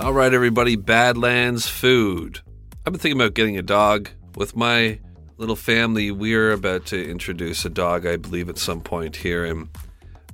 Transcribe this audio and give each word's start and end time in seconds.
All 0.00 0.12
right, 0.12 0.34
everybody, 0.34 0.74
Badlands 0.74 1.68
Food. 1.68 2.40
I've 2.84 2.92
been 2.92 2.98
thinking 2.98 3.20
about 3.20 3.34
getting 3.34 3.56
a 3.58 3.62
dog. 3.62 4.10
With 4.34 4.56
my 4.56 4.98
little 5.36 5.54
family, 5.54 6.10
we're 6.10 6.50
about 6.50 6.86
to 6.86 7.10
introduce 7.10 7.64
a 7.64 7.70
dog, 7.70 8.04
I 8.04 8.16
believe, 8.16 8.48
at 8.48 8.58
some 8.58 8.80
point 8.80 9.14
here. 9.14 9.44
And 9.44 9.68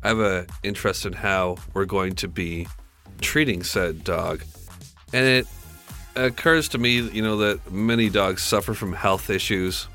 I 0.02 0.08
have 0.08 0.18
a 0.18 0.46
interest 0.62 1.04
in 1.04 1.12
how 1.12 1.58
we're 1.74 1.84
going 1.84 2.14
to 2.16 2.28
be 2.28 2.68
treating 3.20 3.62
said 3.62 4.02
dog. 4.02 4.42
And 5.12 5.26
it 5.26 5.46
occurs 6.16 6.68
to 6.70 6.78
me, 6.78 7.00
you 7.00 7.20
know, 7.20 7.36
that 7.36 7.70
many 7.70 8.08
dogs 8.08 8.42
suffer 8.42 8.72
from 8.72 8.94
health 8.94 9.28
issues. 9.28 9.88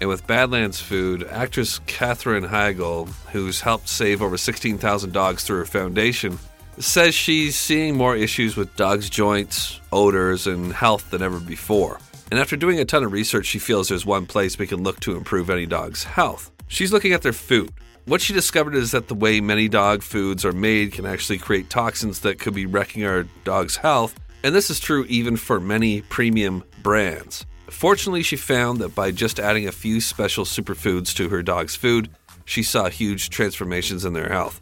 And 0.00 0.08
with 0.08 0.26
Badlands 0.26 0.80
Food, 0.80 1.28
actress 1.30 1.78
Katherine 1.86 2.44
Heigl, 2.48 3.08
who's 3.30 3.60
helped 3.60 3.88
save 3.88 4.20
over 4.20 4.36
16,000 4.36 5.12
dogs 5.12 5.44
through 5.44 5.58
her 5.58 5.64
foundation, 5.64 6.40
says 6.78 7.14
she's 7.14 7.56
seeing 7.56 7.96
more 7.96 8.16
issues 8.16 8.56
with 8.56 8.74
dogs' 8.76 9.10
joints, 9.10 9.80
odors, 9.92 10.46
and 10.46 10.72
health 10.72 11.10
than 11.10 11.22
ever 11.22 11.38
before. 11.38 11.98
And 12.30 12.40
after 12.40 12.56
doing 12.56 12.80
a 12.80 12.84
ton 12.84 13.04
of 13.04 13.12
research, 13.12 13.46
she 13.46 13.58
feels 13.58 13.88
there's 13.88 14.06
one 14.06 14.26
place 14.26 14.58
we 14.58 14.66
can 14.66 14.82
look 14.82 15.00
to 15.00 15.16
improve 15.16 15.50
any 15.50 15.66
dog's 15.66 16.04
health. 16.04 16.50
She's 16.68 16.92
looking 16.92 17.12
at 17.12 17.22
their 17.22 17.34
food. 17.34 17.70
What 18.06 18.20
she 18.20 18.32
discovered 18.32 18.74
is 18.74 18.90
that 18.92 19.08
the 19.08 19.14
way 19.14 19.40
many 19.40 19.68
dog 19.68 20.02
foods 20.02 20.44
are 20.44 20.52
made 20.52 20.92
can 20.92 21.06
actually 21.06 21.38
create 21.38 21.70
toxins 21.70 22.20
that 22.20 22.38
could 22.38 22.54
be 22.54 22.66
wrecking 22.66 23.04
our 23.04 23.24
dog's 23.44 23.76
health, 23.76 24.18
and 24.42 24.54
this 24.54 24.70
is 24.70 24.80
true 24.80 25.04
even 25.08 25.36
for 25.36 25.60
many 25.60 26.00
premium 26.00 26.64
brands. 26.82 27.46
Fortunately, 27.68 28.22
she 28.22 28.36
found 28.36 28.78
that 28.80 28.94
by 28.94 29.10
just 29.10 29.38
adding 29.38 29.68
a 29.68 29.72
few 29.72 30.00
special 30.00 30.44
superfoods 30.44 31.14
to 31.16 31.28
her 31.28 31.42
dog's 31.42 31.76
food, 31.76 32.10
she 32.44 32.62
saw 32.62 32.88
huge 32.88 33.30
transformations 33.30 34.04
in 34.04 34.14
their 34.14 34.28
health. 34.30 34.60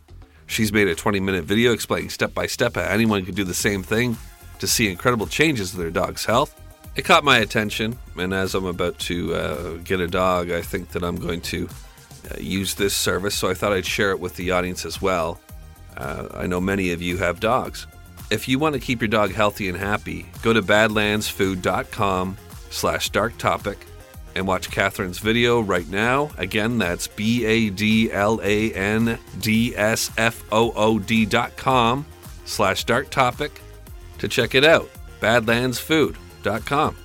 She's 0.51 0.73
made 0.73 0.89
a 0.89 0.97
20 0.97 1.21
minute 1.21 1.45
video 1.45 1.73
explaining 1.73 2.11
step 2.11 2.35
by 2.35 2.49
step 2.49 2.75
how 2.75 2.83
anyone 2.83 3.25
could 3.25 3.37
do 3.37 3.45
the 3.45 3.55
same 3.55 3.85
thing 3.85 4.17
to 4.59 4.67
see 4.67 4.91
incredible 4.91 5.29
changes 5.29 5.73
in 5.73 5.81
their 5.81 5.93
dog's 5.93 6.25
health. 6.25 6.61
It 6.97 7.03
caught 7.03 7.23
my 7.23 7.39
attention, 7.39 7.97
and 8.17 8.35
as 8.35 8.57
I'm 8.57 8.65
about 8.65 8.99
to 8.99 9.33
uh, 9.33 9.73
get 9.85 10.01
a 10.01 10.09
dog, 10.09 10.51
I 10.51 10.61
think 10.61 10.89
that 10.91 11.05
I'm 11.05 11.15
going 11.15 11.41
to 11.43 11.69
uh, 12.33 12.41
use 12.41 12.75
this 12.75 12.97
service, 12.97 13.37
so 13.37 13.49
I 13.49 13.55
thought 13.55 13.73
I'd 13.73 13.87
share 13.87 14.11
it 14.11 14.19
with 14.19 14.35
the 14.35 14.51
audience 14.51 14.85
as 14.85 15.01
well. 15.01 15.41
Uh, 15.97 16.27
I 16.35 16.49
know 16.49 16.61
many 16.61 16.91
of 16.91 17.01
you 17.01 17.17
have 17.19 17.39
dogs. 17.39 17.87
If 18.33 18.49
you 18.49 18.59
want 18.59 18.75
to 18.75 18.81
keep 18.81 19.01
your 19.01 19.09
dog 19.09 19.33
healthy 19.33 19.69
and 19.69 19.79
happy, 19.79 20.27
go 20.43 20.53
to 20.53 20.63
badlandsfood.com 20.63 22.37
slash 22.71 23.11
dark 23.11 23.39
topic 23.39 23.87
and 24.35 24.47
watch 24.47 24.71
Katherine's 24.71 25.19
video 25.19 25.61
right 25.61 25.89
now. 25.89 26.31
Again, 26.39 26.79
that's 26.79 27.07
B 27.07 27.45
A 27.45 27.71
D 27.71 28.11
L 28.13 28.41
A 28.43 28.73
N 28.73 29.19
D 29.41 29.75
S 29.77 30.11
F 30.17 30.45
O 30.53 30.73
O 30.73 30.99
D 30.99 31.27
dot 31.27 31.57
com 31.57 32.07
slash 32.45 32.85
dark 32.85 33.11
topic 33.11 33.61
to 34.19 34.29
check 34.29 34.55
it 34.55 34.65
out. 34.65 34.89
Badlandsfood.com. 35.21 36.97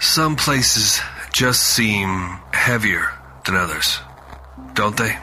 Some 0.00 0.34
places 0.34 1.00
just 1.32 1.62
seem 1.62 2.38
heavier 2.52 3.12
than 3.46 3.54
others, 3.54 4.00
don't 4.74 4.96
they? 4.96 5.16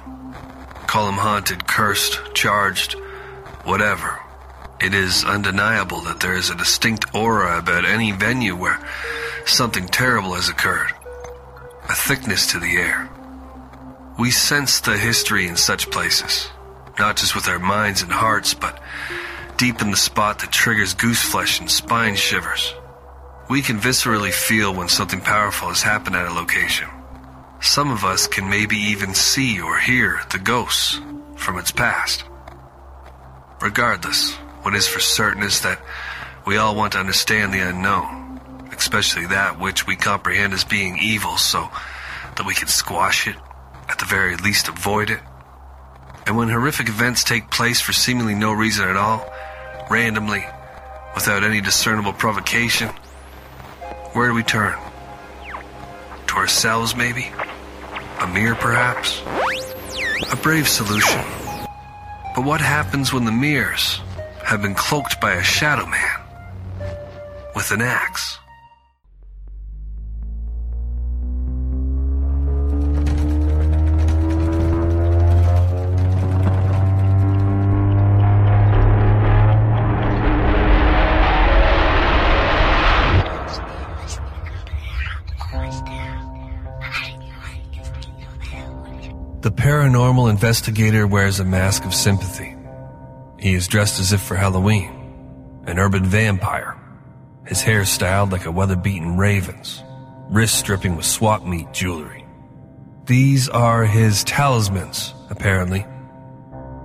Call 0.87 1.07
them 1.07 1.15
haunted, 1.15 1.67
cursed, 1.67 2.21
charged, 2.33 2.95
whatever. 3.67 4.17
It 4.79 4.93
is 4.93 5.25
undeniable 5.25 5.99
that 6.01 6.21
there 6.21 6.37
is 6.37 6.49
a 6.49 6.55
distinct 6.55 7.13
aura 7.13 7.59
about 7.59 7.83
any 7.83 8.13
venue 8.13 8.55
where 8.55 8.79
something 9.45 9.87
terrible 9.87 10.35
has 10.35 10.47
occurred. 10.47 10.93
A 11.89 11.93
thickness 11.93 12.47
to 12.51 12.59
the 12.59 12.77
air. 12.77 13.09
We 14.17 14.31
sense 14.31 14.79
the 14.79 14.97
history 14.97 15.47
in 15.47 15.57
such 15.57 15.91
places, 15.91 16.49
not 16.97 17.17
just 17.17 17.35
with 17.35 17.49
our 17.49 17.59
minds 17.59 18.01
and 18.01 18.11
hearts, 18.11 18.53
but 18.53 18.79
deep 19.57 19.81
in 19.81 19.92
the 19.92 19.97
spot 19.97 20.39
that 20.39 20.52
triggers 20.52 20.93
goose 20.93 21.21
flesh 21.21 21.59
and 21.59 21.69
spine 21.69 22.15
shivers. 22.15 22.73
We 23.49 23.61
can 23.61 23.80
viscerally 23.80 24.31
feel 24.31 24.73
when 24.73 24.87
something 24.87 25.19
powerful 25.19 25.67
has 25.67 25.81
happened 25.81 26.15
at 26.15 26.31
a 26.31 26.33
location. 26.33 26.87
Some 27.59 27.92
of 27.92 28.05
us 28.05 28.27
can 28.27 28.49
maybe 28.49 28.77
even 28.77 29.13
see 29.13 29.59
or 29.59 29.77
hear 29.77 30.21
the 30.31 30.39
ghosts 30.39 31.02
from 31.36 31.58
its 31.58 31.71
past. 31.71 32.23
Regardless, 33.61 34.33
what 34.61 34.75
is 34.75 34.87
for 34.87 34.99
certain 34.99 35.43
is 35.43 35.61
that 35.61 35.81
we 36.45 36.57
all 36.57 36.75
want 36.75 36.93
to 36.93 36.99
understand 36.99 37.53
the 37.53 37.59
unknown, 37.59 38.39
especially 38.77 39.25
that 39.27 39.59
which 39.59 39.87
we 39.87 39.95
comprehend 39.95 40.53
as 40.53 40.63
being 40.63 40.97
evil, 41.01 41.37
so 41.37 41.69
that 42.35 42.45
we 42.45 42.53
can 42.53 42.67
squash 42.67 43.27
it, 43.27 43.35
at 43.89 43.97
the 43.97 44.05
very 44.05 44.35
least 44.37 44.67
avoid 44.67 45.09
it. 45.09 45.19
And 46.27 46.37
when 46.37 46.49
horrific 46.49 46.87
events 46.87 47.23
take 47.23 47.49
place 47.49 47.81
for 47.81 47.93
seemingly 47.93 48.35
no 48.35 48.53
reason 48.53 48.87
at 48.87 48.95
all, 48.95 49.27
randomly, 49.89 50.45
without 51.15 51.43
any 51.43 51.61
discernible 51.61 52.13
provocation, 52.13 52.89
where 54.13 54.27
do 54.27 54.35
we 54.35 54.43
turn? 54.43 54.77
To 56.27 56.35
ourselves, 56.35 56.95
maybe? 56.95 57.31
A 58.19 58.27
mirror, 58.27 58.55
perhaps? 58.55 59.21
A 60.31 60.35
brave 60.35 60.67
solution. 60.67 61.46
But 62.37 62.45
what 62.45 62.61
happens 62.61 63.11
when 63.11 63.25
the 63.25 63.31
mirrors 63.31 63.99
have 64.43 64.61
been 64.61 64.75
cloaked 64.75 65.20
by 65.20 65.33
a 65.33 65.43
shadow 65.43 65.87
man 65.87 66.20
with 67.55 67.71
an 67.71 67.81
axe? 67.81 68.37
The 89.47 89.53
paranormal 89.53 90.30
investigator 90.30 91.08
wears 91.08 91.39
a 91.39 91.45
mask 91.45 91.85
of 91.85 91.95
sympathy. 91.95 92.53
He 93.39 93.53
is 93.53 93.69
dressed 93.69 93.97
as 93.97 94.11
if 94.11 94.19
for 94.19 94.35
Halloween, 94.35 94.91
an 95.65 95.80
urban 95.80 96.03
vampire, 96.03 96.77
his 97.45 97.61
hair 97.61 97.86
styled 97.86 98.33
like 98.33 98.45
a 98.45 98.52
weather-beaten 98.52 99.15
raven's, 99.15 99.81
wrists 100.30 100.61
dripping 100.63 100.97
with 100.97 101.05
swap 101.05 101.45
meet 101.45 101.71
jewelry. 101.71 102.25
These 103.05 103.47
are 103.47 103.86
his 103.86 104.25
talismans, 104.25 105.13
apparently. 105.30 105.86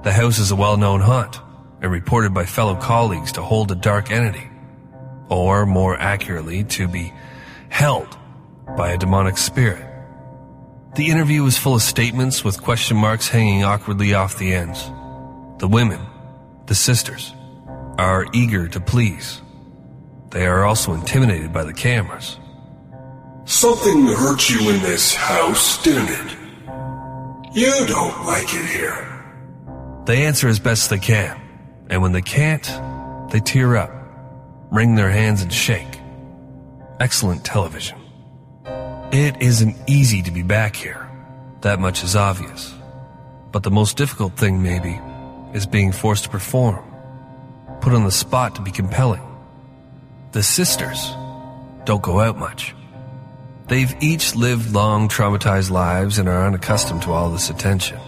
The 0.05 0.13
house 0.13 0.39
is 0.39 0.53
a 0.53 0.57
well-known 0.57 1.01
haunt 1.01 1.41
and 1.81 1.91
reported 1.91 2.33
by 2.33 2.47
fellow 2.47 2.77
colleagues 2.77 3.33
to 3.33 3.43
hold 3.43 3.73
a 3.73 3.75
dark 3.75 4.13
entity, 4.13 4.49
or 5.29 5.67
more 5.67 5.99
accurately, 5.99 6.63
to 6.63 6.87
be 6.87 7.13
held 7.71 8.17
by 8.77 8.93
a 8.93 8.99
demonic 8.99 9.37
spirit. 9.37 9.89
The 10.95 11.09
interview 11.09 11.43
was 11.43 11.57
full 11.57 11.75
of 11.75 11.81
statements 11.81 12.45
with 12.45 12.63
question 12.63 12.99
marks 12.99 13.27
hanging 13.27 13.65
awkwardly 13.65 14.13
off 14.13 14.37
the 14.37 14.53
ends. 14.53 14.91
The 15.57 15.67
women, 15.67 16.01
the 16.67 16.75
sisters, 16.75 17.33
are 17.97 18.27
eager 18.35 18.69
to 18.69 18.79
please. 18.79 19.41
They 20.33 20.47
are 20.47 20.67
also 20.67 20.93
intimidated 20.93 21.51
by 21.51 21.65
the 21.65 21.73
cameras. 21.73 22.39
Something 23.47 24.07
hurt 24.07 24.51
you 24.51 24.69
in 24.69 24.83
this 24.83 25.15
house, 25.15 25.83
didn't 25.83 26.11
it? 26.11 26.37
You 27.55 27.87
don't 27.87 28.27
like 28.27 28.53
it 28.53 28.67
here. 28.67 29.09
They 30.05 30.27
answer 30.27 30.47
as 30.49 30.59
best 30.59 30.91
they 30.91 30.99
can, 30.99 31.41
and 31.89 32.03
when 32.03 32.13
they 32.13 32.21
can't, 32.21 32.71
they 33.31 33.41
tear 33.41 33.77
up, 33.77 33.91
wring 34.71 34.95
their 34.95 35.11
hands, 35.11 35.41
and 35.41 35.51
shake. 35.51 36.01
Excellent 37.01 37.45
television. 37.45 38.02
It 39.13 39.43
isn't 39.43 39.77
easy 39.87 40.23
to 40.23 40.31
be 40.31 40.43
back 40.43 40.75
here. 40.75 41.07
That 41.61 41.79
much 41.79 42.03
is 42.03 42.17
obvious. 42.17 42.73
But 43.51 43.63
the 43.63 43.71
most 43.71 43.99
difficult 43.99 44.39
thing, 44.39 44.63
maybe, 44.63 44.99
is 45.53 45.67
being 45.67 45.93
forced 45.93 46.25
to 46.25 46.31
perform. 46.31 46.83
Put 47.83 47.93
on 47.93 48.05
the 48.05 48.11
spot 48.11 48.55
to 48.55 48.63
be 48.63 48.71
compelling. 48.71 49.21
The 50.33 50.43
sisters 50.43 51.11
don't 51.85 52.01
go 52.01 52.21
out 52.21 52.39
much. 52.39 52.75
They've 53.69 53.95
each 54.01 54.35
lived 54.35 54.73
long, 54.73 55.09
traumatized 55.09 55.71
lives 55.71 56.17
and 56.17 56.27
are 56.27 56.47
unaccustomed 56.47 57.03
to 57.03 57.13
all 57.13 57.29
this 57.29 57.51
attention. 57.51 57.99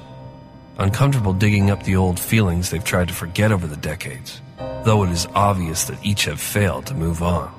Uncomfortable 0.79 1.35
digging 1.35 1.71
up 1.71 1.83
the 1.83 1.97
old 1.97 2.19
feelings 2.19 2.71
they've 2.71 2.83
tried 2.83 3.09
to 3.09 3.15
forget 3.15 3.53
over 3.53 3.67
the 3.67 3.77
decades, 3.77 4.41
though 4.85 5.05
it 5.05 5.11
is 5.11 5.29
obvious 5.35 5.85
that 5.85 6.03
each 6.03 6.25
have 6.25 6.41
failed 6.41 6.87
to 6.87 6.95
move 6.95 7.23
on. 7.23 7.53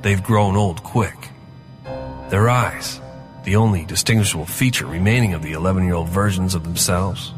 They've 0.00 0.22
grown 0.22 0.56
old 0.56 0.82
quick. 0.82 1.28
Their 2.32 2.48
eyes, 2.48 2.98
the 3.44 3.56
only 3.56 3.84
distinguishable 3.84 4.46
feature 4.46 4.86
remaining 4.86 5.34
of 5.34 5.42
the 5.42 5.52
11 5.52 5.84
year 5.84 5.92
old 5.92 6.08
versions 6.08 6.54
of 6.54 6.64
themselves, 6.64 7.34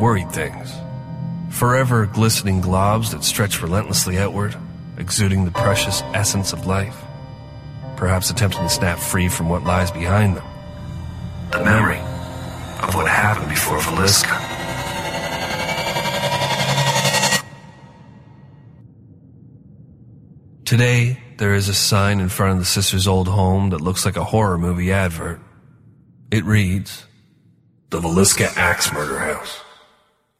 worried 0.00 0.32
things. 0.32 0.72
Forever 1.50 2.06
glistening 2.06 2.60
globs 2.60 3.12
that 3.12 3.22
stretch 3.22 3.62
relentlessly 3.62 4.18
outward, 4.18 4.56
exuding 4.98 5.44
the 5.44 5.52
precious 5.52 6.02
essence 6.14 6.52
of 6.52 6.66
life. 6.66 7.00
Perhaps 7.96 8.28
attempting 8.28 8.62
to 8.62 8.68
snap 8.68 8.98
free 8.98 9.28
from 9.28 9.48
what 9.48 9.62
lies 9.62 9.92
behind 9.92 10.36
them. 10.36 10.46
the 11.52 11.62
memory 11.62 12.00
of 12.82 12.96
what 12.96 13.06
happened 13.06 13.50
before 13.50 13.78
Villisca. 13.78 14.36
Today, 20.64 21.20
there 21.42 21.54
is 21.54 21.68
a 21.68 21.74
sign 21.74 22.20
in 22.20 22.28
front 22.28 22.52
of 22.52 22.58
the 22.60 22.64
sister's 22.64 23.08
old 23.08 23.26
home 23.26 23.70
that 23.70 23.80
looks 23.80 24.04
like 24.04 24.16
a 24.16 24.22
horror 24.22 24.56
movie 24.56 24.92
advert. 24.92 25.40
It 26.30 26.44
reads, 26.44 27.04
The 27.90 27.98
Villisca 27.98 28.56
Axe 28.56 28.92
Murder 28.92 29.18
House. 29.18 29.60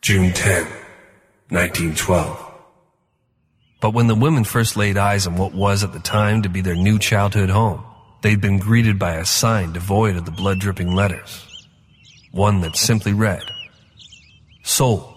June 0.00 0.32
10, 0.32 0.62
1912. 1.48 2.52
But 3.80 3.94
when 3.94 4.06
the 4.06 4.14
women 4.14 4.44
first 4.44 4.76
laid 4.76 4.96
eyes 4.96 5.26
on 5.26 5.36
what 5.36 5.52
was 5.52 5.82
at 5.82 5.92
the 5.92 5.98
time 5.98 6.42
to 6.42 6.48
be 6.48 6.60
their 6.60 6.76
new 6.76 7.00
childhood 7.00 7.50
home, 7.50 7.82
they'd 8.20 8.40
been 8.40 8.60
greeted 8.60 8.96
by 9.00 9.14
a 9.14 9.24
sign 9.24 9.72
devoid 9.72 10.14
of 10.14 10.24
the 10.24 10.30
blood 10.30 10.60
dripping 10.60 10.94
letters. 10.94 11.66
One 12.30 12.60
that 12.60 12.76
simply 12.76 13.12
read, 13.12 13.42
Soul. 14.62 15.16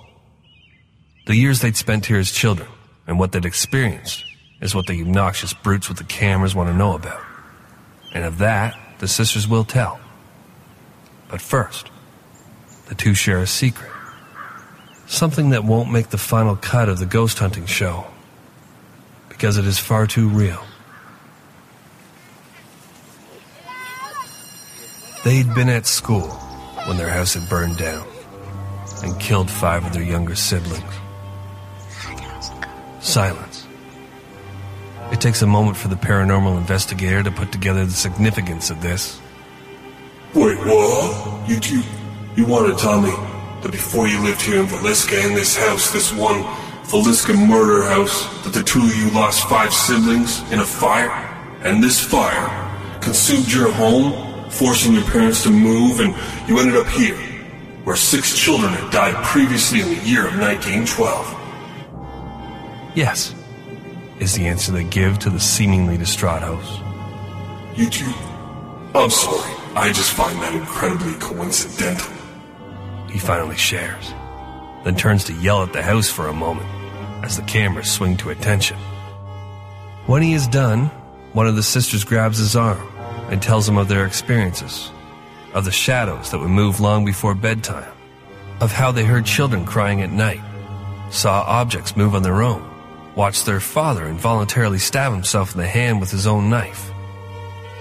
The 1.28 1.36
years 1.36 1.62
they'd 1.62 1.78
spent 1.78 2.08
here 2.08 2.18
as 2.18 2.32
children 2.32 2.70
and 3.06 3.20
what 3.20 3.34
they'd 3.34 3.46
experienced 3.46 4.26
is 4.66 4.76
what 4.76 4.88
the 4.88 5.00
obnoxious 5.02 5.54
brutes 5.54 5.88
with 5.88 6.00
the 6.00 6.04
cameras 6.04 6.54
want 6.54 6.70
to 6.70 6.76
know 6.76 6.96
about. 6.96 7.22
And 8.14 8.26
of 8.26 8.40
that, 8.40 8.78
the 9.00 9.08
sisters 9.08 9.48
will 9.48 9.64
tell. 9.64 10.00
But 11.30 11.40
first, 11.40 11.90
the 12.88 12.96
two 12.96 13.14
share 13.14 13.40
a 13.40 13.48
secret. 13.48 13.92
Something 15.06 15.52
that 15.52 15.64
won't 15.64 15.92
make 15.92 16.10
the 16.10 16.18
final 16.18 16.56
cut 16.56 16.90
of 16.90 16.98
the 16.98 17.06
ghost 17.06 17.38
hunting 17.38 17.68
show. 17.68 18.08
Because 19.30 19.58
it 19.58 19.66
is 19.66 19.78
far 19.78 20.08
too 20.08 20.28
real. 20.28 20.64
They'd 25.24 25.54
been 25.54 25.70
at 25.70 25.86
school 25.86 26.30
when 26.88 26.98
their 26.98 27.10
house 27.10 27.36
had 27.36 27.48
burned 27.50 27.78
down 27.78 28.08
and 29.04 29.20
killed 29.20 29.50
five 29.50 29.86
of 29.86 29.94
their 29.94 30.04
younger 30.04 30.36
siblings. 30.36 30.94
Silence. 33.00 33.55
It 35.12 35.22
takes 35.22 35.42
a 35.42 35.48
moment 35.48 35.78
for 35.78 35.88
the 35.88 35.96
paranormal 35.96 36.58
investigator 36.58 37.22
to 37.22 37.32
put 37.32 37.52
together 37.52 37.86
the 37.86 37.92
significance 37.92 38.70
of 38.72 38.82
this. 38.82 39.20
Wait, 40.34 40.58
what? 40.58 41.48
You, 41.48 41.60
you, 41.64 41.84
you 42.36 42.46
want 42.46 42.76
to 42.76 42.84
tell 42.84 43.00
me 43.00 43.12
that 43.62 43.72
before 43.72 44.08
you 44.08 44.20
lived 44.24 44.42
here 44.42 44.60
in 44.60 44.66
Villisca 44.66 45.24
in 45.26 45.36
this 45.36 45.56
house, 45.56 45.92
this 45.92 46.12
one 46.12 46.44
Villisca 46.86 47.36
murder 47.36 47.84
house, 47.84 48.28
that 48.44 48.54
the 48.54 48.64
two 48.64 48.80
of 48.80 48.96
you 48.96 49.12
lost 49.12 49.48
five 49.48 49.74
siblings 49.74 50.42
in 50.52 50.60
a 50.60 50.66
fire? 50.66 51.12
And 51.64 51.84
this 51.84 52.00
fire 52.00 53.00
consumed 53.02 53.52
your 53.52 53.72
home, 53.72 54.50
forcing 54.50 54.94
your 54.94 55.04
parents 55.06 55.44
to 55.44 55.52
move, 55.52 56.00
and 56.00 56.16
you 56.50 56.60
ended 56.60 56.76
up 56.78 56.88
here, 56.88 57.18
where 57.84 57.96
six 57.96 58.38
children 58.38 58.74
had 58.74 58.92
died 58.92 59.24
previously 59.24 59.82
in 59.82 59.88
the 59.88 60.04
year 60.04 60.28
of 60.28 60.38
1912. 60.40 61.34
Yes, 62.96 63.36
is 64.20 64.34
the 64.34 64.48
answer 64.48 64.72
they 64.72 64.84
give 64.84 65.20
to 65.20 65.30
the 65.30 65.40
seemingly 65.40 65.98
distraught 65.98 66.42
host. 66.42 66.82
You 67.76 67.90
two, 67.90 68.14
I'm 68.94 69.10
sorry. 69.10 69.54
I 69.76 69.92
just 69.92 70.14
find 70.14 70.40
that 70.42 70.56
incredibly 70.56 71.14
coincidental. 71.16 72.14
He 73.10 73.20
finally 73.20 73.58
shares, 73.58 74.14
then 74.86 74.96
turns 74.96 75.26
to 75.26 75.34
yell 75.34 75.64
at 75.64 75.74
the 75.74 75.82
house 75.82 76.10
for 76.10 76.28
a 76.28 76.34
moment 76.34 76.68
as 77.26 77.36
the 77.36 77.44
cameras 77.44 77.92
swing 77.92 78.16
to 78.18 78.30
attention. 78.30 78.78
When 80.06 80.22
he 80.22 80.34
is 80.34 80.48
done, 80.48 80.86
one 81.34 81.48
of 81.48 81.56
the 81.56 81.64
sisters 81.64 82.04
grabs 82.04 82.38
his 82.38 82.56
arm 82.56 82.88
and 83.30 83.42
tells 83.42 83.68
him 83.68 83.78
of 83.78 83.88
their 83.88 84.06
experiences, 84.06 84.92
of 85.54 85.66
the 85.66 85.72
shadows 85.72 86.32
that 86.32 86.40
would 86.40 86.50
move 86.50 86.80
long 86.80 87.04
before 87.04 87.36
bedtime, 87.36 87.92
of 88.62 88.72
how 88.72 88.92
they 88.92 89.04
heard 89.04 89.26
children 89.26 89.66
crying 89.66 90.02
at 90.02 90.12
night, 90.12 90.42
saw 91.10 91.44
objects 91.48 91.98
move 91.98 92.16
on 92.16 92.24
their 92.24 92.42
own, 92.42 92.64
watched 93.16 93.46
their 93.46 93.60
father 93.60 94.08
involuntarily 94.08 94.80
stab 94.80 95.12
himself 95.12 95.54
in 95.54 95.62
the 95.62 95.68
hand 95.68 96.00
with 96.00 96.12
his 96.12 96.28
own 96.28 96.50
knife. 96.50 96.92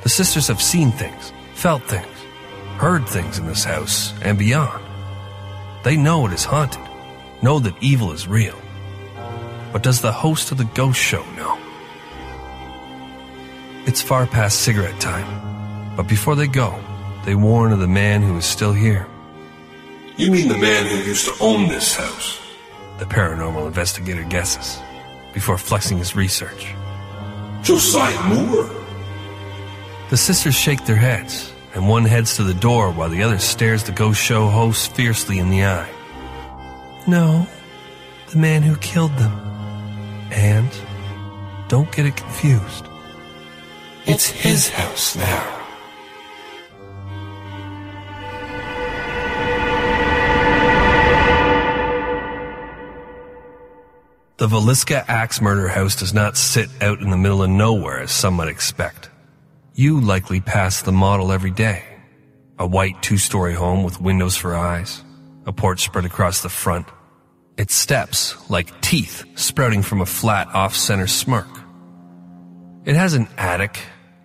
The 0.03 0.09
sisters 0.09 0.47
have 0.49 0.63
seen 0.63 0.93
things, 0.93 1.33
felt 1.55 1.83
things, 1.85 2.07
heard 2.77 3.07
things 3.09 3.39
in 3.39 3.47
this 3.47 3.65
house 3.65 4.13
and 4.23 4.39
beyond. 4.39 4.83
They 5.83 5.97
know 5.97 6.27
it 6.27 6.33
is 6.33 6.45
haunted, 6.45 6.83
know 7.43 7.59
that 7.59 7.75
evil 7.83 8.13
is 8.13 8.29
real. 8.29 8.59
But 9.73 9.83
does 9.83 10.01
the 10.01 10.13
host 10.13 10.53
of 10.53 10.59
the 10.59 10.71
ghost 10.75 11.01
show 11.01 11.25
know? 11.33 11.59
It's 13.87 14.01
far 14.01 14.27
past 14.27 14.61
cigarette 14.61 15.01
time, 15.01 15.97
but 15.97 16.09
before 16.09 16.37
they 16.37 16.47
go, 16.47 16.83
they 17.25 17.35
warn 17.35 17.73
of 17.73 17.81
the 17.81 17.89
man 17.89 18.23
who 18.23 18.37
is 18.37 18.45
still 18.45 18.73
here. 18.73 19.07
You 20.17 20.31
mean 20.31 20.49
the 20.49 20.59
man 20.59 20.87
who 20.87 20.97
used 20.97 21.27
to 21.27 21.35
own 21.43 21.69
this 21.69 21.97
house? 21.97 22.41
The 22.99 23.05
paranormal 23.05 23.67
investigator 23.67 24.23
guesses, 24.23 24.79
before 25.35 25.59
flexing 25.59 25.99
his 25.99 26.17
research. 26.17 26.73
Josiah 27.63 28.23
Moore? 28.29 28.71
The 30.11 30.17
sisters 30.17 30.55
shake 30.55 30.85
their 30.87 30.97
heads, 30.97 31.53
and 31.75 31.89
one 31.89 32.05
heads 32.05 32.37
to 32.37 32.45
the 32.45 32.55
door 32.55 32.91
while 32.93 33.09
the 33.09 33.23
other 33.23 33.39
stares 33.39 33.83
the 33.83 33.93
ghost 33.93 34.21
show 34.21 34.49
host 34.49 34.95
fiercely 34.95 35.39
in 35.39 35.51
the 35.51 35.65
eye. 35.65 35.91
No, 37.07 37.47
the 38.31 38.39
man 38.39 38.63
who 38.63 38.77
killed 38.77 39.17
them. 39.17 39.33
And 40.31 40.71
don't 41.69 41.91
get 41.91 42.07
it 42.07 42.17
confused. 42.17 42.87
It's 44.07 44.27
his 44.27 44.69
house 44.69 45.17
now. 45.17 45.64
The 54.44 54.56
Villisca 54.61 55.02
Axe 55.08 55.41
Murder 55.41 55.69
House 55.69 55.96
does 55.96 56.12
not 56.12 56.37
sit 56.37 56.69
out 56.82 57.00
in 57.00 57.08
the 57.08 57.17
middle 57.17 57.43
of 57.43 57.49
nowhere 57.49 58.00
as 58.00 58.12
some 58.12 58.35
might 58.35 58.49
expect. 58.49 59.08
You 59.73 60.02
likely 60.02 60.43
pass 60.43 60.82
the 60.82 60.93
model 60.93 61.32
every 61.32 61.50
day. 61.50 61.82
A 62.58 62.67
white 62.67 63.00
two-story 63.00 63.55
home 63.55 63.82
with 63.82 64.02
windows 64.02 64.37
for 64.37 64.55
eyes, 64.55 65.02
a 65.46 65.52
porch 65.55 65.82
spread 65.82 66.05
across 66.05 66.43
the 66.43 66.50
front, 66.50 66.87
its 67.56 67.75
steps 67.75 68.37
like 68.50 68.82
teeth 68.82 69.25
sprouting 69.35 69.81
from 69.81 70.02
a 70.02 70.05
flat 70.20 70.49
off-center 70.49 71.06
smirk. 71.06 71.49
It 72.85 72.96
has 72.96 73.14
an 73.14 73.29
attic, 73.38 73.81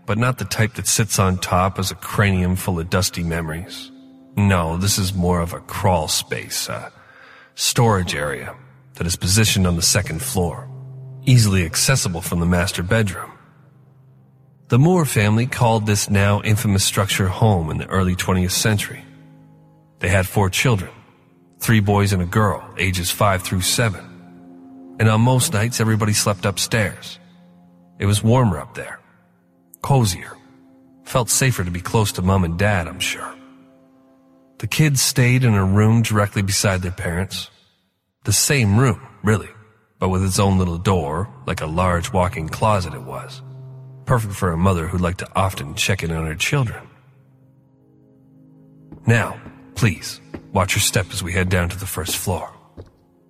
but 0.06 0.18
not 0.18 0.38
the 0.38 0.44
type 0.44 0.74
that 0.74 0.88
sits 0.88 1.18
on 1.18 1.38
top 1.38 1.80
as 1.80 1.92
a 1.92 1.96
cranium 1.96 2.58
full 2.58 2.78
of 2.78 2.90
dusty 2.90 3.24
memories. 3.24 3.90
No, 4.36 4.76
this 4.76 4.98
is 4.98 5.14
more 5.14 5.40
of 5.40 5.54
a 5.54 5.62
crawl 5.62 6.10
space, 6.10 6.68
a 6.68 6.92
storage 7.56 8.16
area 8.16 8.54
that 9.00 9.08
is 9.08 9.16
positioned 9.16 9.66
on 9.66 9.78
the 9.78 9.82
second 9.82 10.22
floor, 10.22 10.70
easily 11.24 11.64
accessible 11.64 12.20
from 12.20 12.42
the 12.42 12.46
master 12.46 12.84
bedroom. 12.84 13.32
The 14.68 14.78
Moore 14.78 15.06
family 15.06 15.48
called 15.48 15.86
this 15.86 16.10
now 16.10 16.42
infamous 16.42 16.84
structure 16.84 17.30
home 17.30 17.72
in 17.72 17.78
the 17.78 17.88
early 17.88 18.14
20th 18.14 18.52
century. 18.52 19.06
They 20.00 20.10
had 20.10 20.28
four 20.28 20.50
children, 20.50 20.92
three 21.60 21.80
boys 21.80 22.12
and 22.12 22.22
a 22.22 22.26
girl, 22.26 22.62
ages 22.78 23.10
five 23.10 23.42
through 23.42 23.62
seven. 23.62 24.04
And 25.00 25.08
on 25.08 25.22
most 25.22 25.54
nights, 25.54 25.80
everybody 25.80 26.12
slept 26.12 26.46
upstairs. 26.46 27.20
It 28.00 28.06
was 28.06 28.22
warmer 28.22 28.60
up 28.60 28.76
there, 28.76 29.00
cozier, 29.82 30.36
felt 31.06 31.30
safer 31.30 31.64
to 31.64 31.72
be 31.72 31.80
close 31.80 32.12
to 32.12 32.22
mom 32.22 32.44
and 32.44 32.60
dad, 32.60 32.86
I'm 32.86 33.00
sure. 33.00 33.34
The 34.58 34.68
kids 34.68 35.02
stayed 35.02 35.46
in 35.46 35.54
a 35.54 35.64
room 35.64 36.02
directly 36.02 36.42
beside 36.42 36.82
their 36.82 36.92
parents. 36.92 37.50
The 38.30 38.34
same 38.34 38.78
room, 38.78 39.02
really, 39.24 39.50
but 39.98 40.10
with 40.10 40.24
its 40.24 40.38
own 40.38 40.60
little 40.60 40.78
door, 40.78 41.34
like 41.48 41.62
a 41.62 41.66
large 41.66 42.14
walk-in 42.14 42.48
closet 42.48 42.94
it 42.94 43.02
was. 43.02 43.42
Perfect 44.06 44.36
for 44.36 44.52
a 44.52 44.56
mother 44.56 44.86
who'd 44.86 45.02
like 45.02 45.18
to 45.18 45.28
often 45.36 45.74
check 45.74 46.04
in 46.04 46.12
on 46.12 46.28
her 46.28 46.36
children. 46.36 46.88
Now, 49.08 49.42
please, 49.74 50.22
watch 50.54 50.76
your 50.76 50.82
step 50.82 51.08
as 51.12 51.24
we 51.24 51.34
head 51.34 51.50
down 51.50 51.70
to 51.70 51.80
the 51.80 51.88
first 51.88 52.18
floor. 52.18 52.54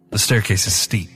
The 0.09 0.19
staircase 0.19 0.67
is 0.67 0.75
steep. 0.75 1.11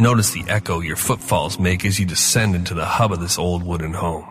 Notice 0.00 0.32
the 0.32 0.42
echo 0.48 0.80
your 0.80 0.96
footfalls 0.96 1.56
make 1.56 1.84
as 1.84 2.00
you 2.00 2.04
descend 2.04 2.56
into 2.56 2.74
the 2.74 2.84
hub 2.84 3.12
of 3.12 3.20
this 3.20 3.38
old 3.38 3.62
wooden 3.62 3.92
home. 3.94 4.26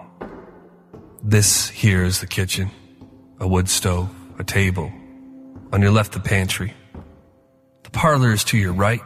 This 1.23 1.69
here 1.69 2.03
is 2.03 2.19
the 2.19 2.27
kitchen. 2.27 2.71
A 3.39 3.47
wood 3.47 3.69
stove, 3.69 4.13
a 4.37 4.43
table. 4.43 4.91
On 5.71 5.81
your 5.81 5.91
left, 5.91 6.11
the 6.11 6.19
pantry. 6.19 6.73
The 7.87 7.91
parlor 7.91 8.33
is 8.33 8.43
to 8.45 8.57
your 8.57 8.73
right. 8.73 8.99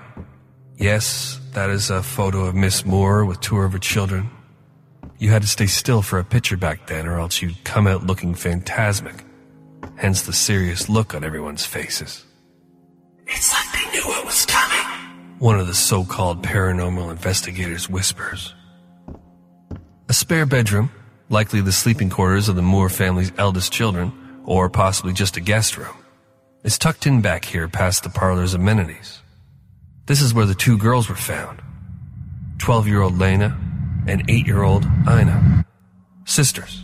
Yes, 0.76 1.40
that 1.54 1.70
is 1.70 1.92
a 1.92 2.02
photo 2.02 2.46
of 2.46 2.56
Miss 2.56 2.84
Moore 2.84 3.26
with 3.26 3.40
two 3.40 3.58
of 3.58 3.74
her 3.74 3.78
children. 3.78 4.32
You 5.20 5.30
had 5.30 5.44
to 5.44 5.48
stay 5.48 5.68
still 5.68 6.02
for 6.02 6.18
a 6.18 6.24
picture 6.24 6.58
back 6.58 6.88
then, 6.88 7.06
or 7.06 7.20
else 7.20 7.44
you'd 7.44 7.64
come 7.64 7.86
out 7.86 8.08
looking 8.08 8.34
phantasmic. 8.34 9.24
Hence 9.98 10.24
the 10.24 10.34
serious 10.34 10.90
look 10.90 11.14
on 11.14 11.24
everyone's 11.24 11.64
faces. 11.64 12.26
It's 13.28 13.54
like 13.54 13.72
they 13.72 13.92
knew 13.92 14.20
it 14.20 14.26
was 14.26 14.48
coming. 14.48 15.38
One 15.38 15.60
of 15.60 15.68
the 15.68 15.76
so 15.76 16.04
called 16.04 16.42
paranormal 16.42 17.12
investigators 17.12 17.88
whispers. 17.88 18.56
A 20.10 20.14
spare 20.14 20.48
bedroom, 20.48 20.90
likely 21.30 21.62
the 21.62 21.72
sleeping 21.72 22.10
quarters 22.10 22.50
of 22.50 22.56
the 22.56 22.64
Moore 22.64 22.90
family's 22.90 23.32
eldest 23.38 23.72
children, 23.72 24.12
or 24.44 24.72
possibly 24.72 25.14
just 25.14 25.38
a 25.38 25.40
guest 25.40 25.78
room, 25.78 25.94
is 26.64 26.78
tucked 26.78 27.08
in 27.08 27.22
back 27.22 27.46
here 27.46 27.68
past 27.68 28.04
the 28.04 28.10
parlor's 28.10 28.54
amenities. 28.54 29.22
This 30.06 30.22
is 30.22 30.34
where 30.34 30.46
the 30.46 30.56
two 30.56 30.78
girls 30.78 31.10
were 31.10 31.16
found 31.16 31.62
12 32.60 32.88
year 32.88 33.02
old 33.02 33.18
Lena 33.18 33.58
and 34.08 34.24
8 34.30 34.46
year 34.46 34.62
old 34.62 34.86
Ina. 35.08 35.66
Sisters. 36.26 36.84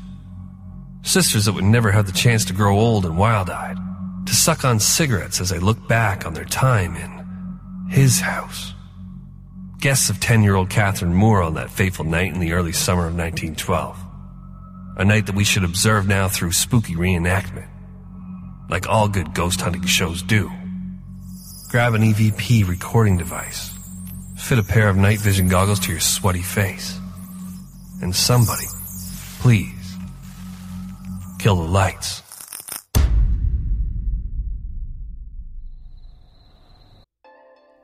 Sisters 1.03 1.45
that 1.45 1.53
would 1.53 1.63
never 1.63 1.91
have 1.91 2.05
the 2.05 2.11
chance 2.11 2.43
to 2.45 2.53
grow 2.53 2.77
old 2.77 3.05
and 3.05 3.17
wild 3.17 3.49
eyed, 3.49 3.77
to 4.25 4.35
suck 4.35 4.65
on 4.65 4.79
cigarettes 4.79 5.39
as 5.39 5.49
they 5.49 5.59
look 5.59 5.87
back 5.87 6.25
on 6.25 6.33
their 6.33 6.45
time 6.45 6.95
in 6.95 7.89
his 7.89 8.19
house. 8.19 8.73
Guests 9.79 10.09
of 10.09 10.19
10 10.19 10.41
year 10.41 10.55
old 10.55 10.69
Catherine 10.69 11.13
Moore 11.13 11.43
on 11.43 11.53
that 11.53 11.69
fateful 11.69 12.05
night 12.05 12.33
in 12.33 12.39
the 12.39 12.53
early 12.53 12.73
summer 12.73 13.07
of 13.07 13.15
1912. 13.15 13.97
A 14.97 15.05
night 15.05 15.27
that 15.27 15.35
we 15.35 15.43
should 15.43 15.63
observe 15.63 16.07
now 16.07 16.27
through 16.27 16.51
spooky 16.51 16.95
reenactment. 16.95 17.69
Like 18.69 18.87
all 18.87 19.07
good 19.07 19.33
ghost 19.33 19.61
hunting 19.61 19.85
shows 19.85 20.21
do. 20.21 20.51
Grab 21.69 21.93
an 21.93 22.01
EVP 22.01 22.67
recording 22.67 23.17
device. 23.17 23.73
Fit 24.37 24.59
a 24.59 24.63
pair 24.63 24.89
of 24.89 24.97
night 24.97 25.19
vision 25.19 25.47
goggles 25.47 25.79
to 25.81 25.91
your 25.91 26.01
sweaty 26.01 26.41
face. 26.41 26.99
And 28.01 28.15
somebody, 28.15 28.65
please, 29.39 29.95
kill 31.39 31.55
the 31.55 31.67
lights. 31.67 32.23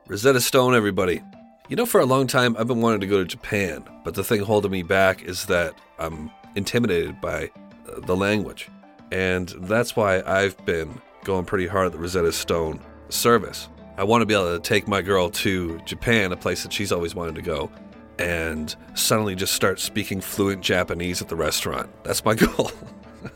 Rosetta 0.06 0.40
Stone, 0.40 0.74
everybody. 0.74 1.22
You 1.70 1.76
know, 1.76 1.86
for 1.86 1.98
a 1.98 2.06
long 2.06 2.26
time, 2.26 2.56
I've 2.58 2.68
been 2.68 2.82
wanting 2.82 3.00
to 3.00 3.06
go 3.06 3.18
to 3.18 3.24
Japan, 3.24 3.84
but 4.04 4.14
the 4.14 4.22
thing 4.22 4.42
holding 4.42 4.70
me 4.70 4.82
back 4.82 5.22
is 5.22 5.46
that 5.46 5.74
I'm 5.98 6.30
intimidated 6.54 7.22
by 7.22 7.50
uh, 7.88 8.00
the 8.00 8.14
language. 8.14 8.68
And 9.14 9.48
that's 9.60 9.94
why 9.94 10.22
I've 10.22 10.56
been 10.66 11.00
going 11.22 11.44
pretty 11.44 11.68
hard 11.68 11.86
at 11.86 11.92
the 11.92 11.98
Rosetta 11.98 12.32
Stone 12.32 12.80
service. 13.10 13.68
I 13.96 14.02
want 14.02 14.22
to 14.22 14.26
be 14.26 14.34
able 14.34 14.58
to 14.58 14.60
take 14.60 14.88
my 14.88 15.02
girl 15.02 15.30
to 15.30 15.78
Japan, 15.86 16.32
a 16.32 16.36
place 16.36 16.64
that 16.64 16.72
she's 16.72 16.90
always 16.90 17.14
wanted 17.14 17.36
to 17.36 17.42
go, 17.42 17.70
and 18.18 18.74
suddenly 18.94 19.36
just 19.36 19.54
start 19.54 19.78
speaking 19.78 20.20
fluent 20.20 20.62
Japanese 20.62 21.22
at 21.22 21.28
the 21.28 21.36
restaurant. 21.36 21.88
That's 22.02 22.24
my 22.24 22.34
goal. 22.34 22.72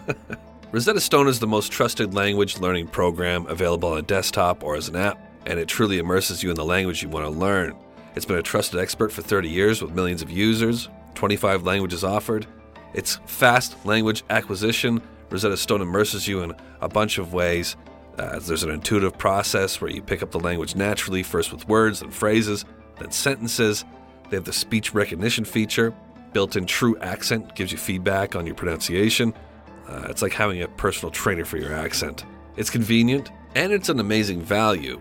Rosetta 0.73 1.01
Stone 1.01 1.29
is 1.29 1.39
the 1.39 1.47
most 1.47 1.71
trusted 1.71 2.13
language 2.13 2.59
learning 2.59 2.89
program 2.89 3.47
available 3.47 3.91
on 3.91 3.99
a 3.99 4.03
desktop 4.03 4.65
or 4.65 4.75
as 4.75 4.89
an 4.89 4.97
app, 4.97 5.25
and 5.47 5.61
it 5.61 5.69
truly 5.69 6.01
immerses 6.01 6.43
you 6.43 6.51
in 6.51 6.57
the 6.57 6.65
language 6.65 7.05
you 7.05 7.09
want 7.09 7.25
to 7.25 7.31
learn. 7.31 7.77
It's 8.17 8.27
been 8.27 8.37
a 8.37 8.43
trusted 8.43 8.81
expert 8.81 9.13
for 9.13 9.23
30 9.23 9.49
years 9.49 9.81
with 9.81 9.93
millions 9.93 10.23
of 10.23 10.31
users, 10.31 10.89
25 11.15 11.63
languages 11.63 12.03
offered. 12.03 12.49
It's 12.95 13.21
fast 13.27 13.87
language 13.87 14.25
acquisition. 14.29 15.01
Rosetta 15.31 15.57
Stone 15.57 15.83
immerses 15.83 16.27
you 16.27 16.43
in 16.43 16.55
a 16.81 16.89
bunch 16.89 17.19
of 17.19 17.33
ways. 17.33 17.77
Uh, 18.19 18.39
there's 18.41 18.63
an 18.65 18.71
intuitive 18.71 19.17
process 19.17 19.81
where 19.81 19.91
you 19.91 20.03
pick 20.03 20.23
up 20.23 20.31
the 20.31 20.41
language 20.41 20.75
naturally, 20.75 21.23
first 21.23 21.53
with 21.53 21.69
words, 21.69 22.01
then 22.01 22.11
phrases, 22.11 22.65
then 22.99 23.11
sentences. 23.11 23.85
They 24.29 24.37
have 24.37 24.45
the 24.45 24.53
speech 24.53 24.95
recognition 24.95 25.45
feature. 25.45 25.95
Built 26.33 26.57
in 26.57 26.67
TruAccent 26.67 27.55
gives 27.55 27.73
you 27.73 27.79
feedback 27.79 28.37
on 28.37 28.45
your 28.45 28.55
pronunciation. 28.55 29.33
Uh, 29.87 30.07
it's 30.11 30.21
like 30.21 30.33
having 30.33 30.63
a 30.63 30.69
personal 30.69 31.11
trainer 31.11 31.45
for 31.45 31.57
your 31.57 31.73
accent. 31.73 32.25
It's 32.57 32.71
convenient 32.71 33.31
and 33.55 33.73
it's 33.73 33.89
an 33.89 34.01
amazing 34.01 34.43
value, 34.43 35.01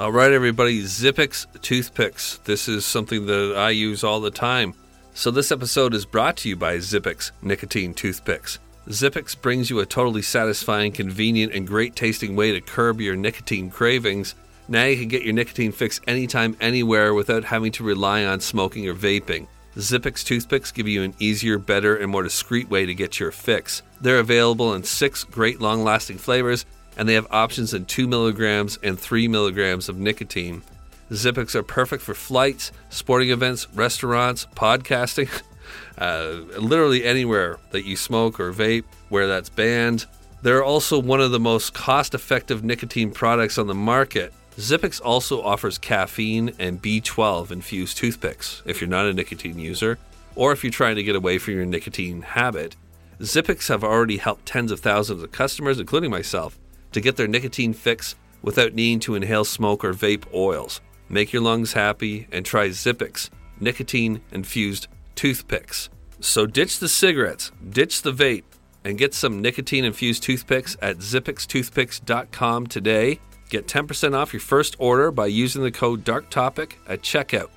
All 0.00 0.10
right, 0.10 0.32
everybody, 0.32 0.82
Zippix 0.82 1.46
toothpicks. 1.60 2.38
This 2.44 2.68
is 2.68 2.86
something 2.86 3.26
that 3.26 3.54
I 3.54 3.68
use 3.68 4.02
all 4.02 4.18
the 4.18 4.30
time. 4.30 4.72
So 5.12 5.30
this 5.30 5.52
episode 5.52 5.92
is 5.92 6.06
brought 6.06 6.38
to 6.38 6.48
you 6.48 6.56
by 6.56 6.78
Zippix 6.78 7.32
nicotine 7.42 7.92
toothpicks. 7.92 8.58
Zippix 8.88 9.38
brings 9.38 9.68
you 9.68 9.78
a 9.80 9.84
totally 9.84 10.22
satisfying, 10.22 10.92
convenient, 10.92 11.52
and 11.52 11.66
great 11.66 11.96
tasting 11.96 12.34
way 12.34 12.50
to 12.50 12.62
curb 12.62 13.02
your 13.02 13.14
nicotine 13.14 13.68
cravings. 13.68 14.34
Now 14.68 14.86
you 14.86 14.96
can 14.96 15.08
get 15.08 15.22
your 15.22 15.34
nicotine 15.34 15.70
fix 15.70 16.00
anytime, 16.06 16.56
anywhere 16.62 17.12
without 17.12 17.44
having 17.44 17.70
to 17.72 17.84
rely 17.84 18.24
on 18.24 18.40
smoking 18.40 18.88
or 18.88 18.94
vaping. 18.94 19.48
Zippix 19.76 20.24
toothpicks 20.24 20.72
give 20.72 20.88
you 20.88 21.02
an 21.02 21.12
easier, 21.18 21.58
better, 21.58 21.94
and 21.94 22.10
more 22.10 22.22
discreet 22.22 22.70
way 22.70 22.86
to 22.86 22.94
get 22.94 23.20
your 23.20 23.32
fix. 23.32 23.82
They're 24.00 24.18
available 24.18 24.72
in 24.72 24.82
six 24.82 25.24
great 25.24 25.60
long 25.60 25.84
lasting 25.84 26.16
flavors, 26.16 26.64
and 27.00 27.08
they 27.08 27.14
have 27.14 27.26
options 27.30 27.72
in 27.72 27.86
2 27.86 28.06
milligrams 28.06 28.78
and 28.82 29.00
3 29.00 29.26
milligrams 29.26 29.88
of 29.88 29.96
nicotine. 29.96 30.62
Zippix 31.10 31.54
are 31.54 31.62
perfect 31.62 32.02
for 32.02 32.12
flights, 32.12 32.72
sporting 32.90 33.30
events, 33.30 33.66
restaurants, 33.74 34.46
podcasting, 34.54 35.30
uh, 35.98 36.42
literally 36.60 37.02
anywhere 37.06 37.56
that 37.70 37.86
you 37.86 37.96
smoke 37.96 38.38
or 38.38 38.52
vape 38.52 38.84
where 39.08 39.26
that's 39.26 39.48
banned. 39.48 40.04
They're 40.42 40.62
also 40.62 40.98
one 40.98 41.22
of 41.22 41.30
the 41.30 41.40
most 41.40 41.72
cost 41.72 42.12
effective 42.12 42.62
nicotine 42.62 43.12
products 43.12 43.56
on 43.56 43.66
the 43.66 43.74
market. 43.74 44.34
Zippix 44.58 45.00
also 45.02 45.40
offers 45.40 45.78
caffeine 45.78 46.52
and 46.58 46.82
B12 46.82 47.50
infused 47.50 47.96
toothpicks 47.96 48.60
if 48.66 48.82
you're 48.82 48.90
not 48.90 49.06
a 49.06 49.14
nicotine 49.14 49.58
user, 49.58 49.98
or 50.34 50.52
if 50.52 50.62
you're 50.62 50.70
trying 50.70 50.96
to 50.96 51.02
get 51.02 51.16
away 51.16 51.38
from 51.38 51.54
your 51.54 51.64
nicotine 51.64 52.20
habit. 52.20 52.76
Zippix 53.20 53.68
have 53.68 53.82
already 53.82 54.18
helped 54.18 54.44
tens 54.44 54.70
of 54.70 54.80
thousands 54.80 55.22
of 55.22 55.32
customers, 55.32 55.80
including 55.80 56.10
myself, 56.10 56.58
to 56.92 57.00
get 57.00 57.16
their 57.16 57.28
nicotine 57.28 57.72
fix 57.72 58.14
without 58.42 58.74
needing 58.74 59.00
to 59.00 59.14
inhale 59.14 59.44
smoke 59.44 59.84
or 59.84 59.92
vape 59.92 60.24
oils. 60.32 60.80
Make 61.08 61.32
your 61.32 61.42
lungs 61.42 61.72
happy 61.72 62.26
and 62.32 62.44
try 62.44 62.68
Zippix 62.68 63.30
nicotine 63.60 64.22
infused 64.32 64.88
toothpicks. 65.14 65.90
So 66.20 66.46
ditch 66.46 66.78
the 66.78 66.88
cigarettes, 66.88 67.52
ditch 67.68 68.02
the 68.02 68.12
vape, 68.12 68.44
and 68.84 68.98
get 68.98 69.14
some 69.14 69.42
nicotine 69.42 69.84
infused 69.84 70.22
toothpicks 70.22 70.76
at 70.80 70.98
zippixtoothpicks.com 70.98 72.66
today. 72.66 73.20
Get 73.50 73.66
10% 73.66 74.14
off 74.14 74.32
your 74.32 74.40
first 74.40 74.76
order 74.78 75.10
by 75.10 75.26
using 75.26 75.62
the 75.62 75.70
code 75.70 76.04
DARKTOPIC 76.04 76.72
at 76.88 77.02
checkout. 77.02 77.50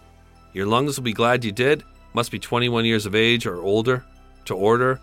Your 0.54 0.66
lungs 0.66 0.98
will 0.98 1.04
be 1.04 1.14
glad 1.14 1.46
you 1.46 1.52
did. 1.52 1.84
Must 2.14 2.32
be 2.32 2.40
21 2.40 2.86
years 2.86 3.06
of 3.06 3.16
age 3.16 3.46
or 3.46 3.62
older 3.62 4.04
to 4.46 4.56
order. 4.56 5.00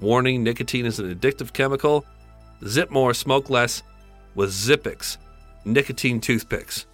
Warning 0.00 0.42
nicotine 0.42 0.86
is 0.86 0.98
an 0.98 1.14
addictive 1.14 1.52
chemical. 1.52 2.04
Zip 2.66 2.90
more, 2.90 3.14
smoke 3.14 3.50
less 3.50 3.82
with 4.34 4.50
Zippix 4.50 5.16
nicotine 5.64 6.20
toothpicks. 6.20 6.86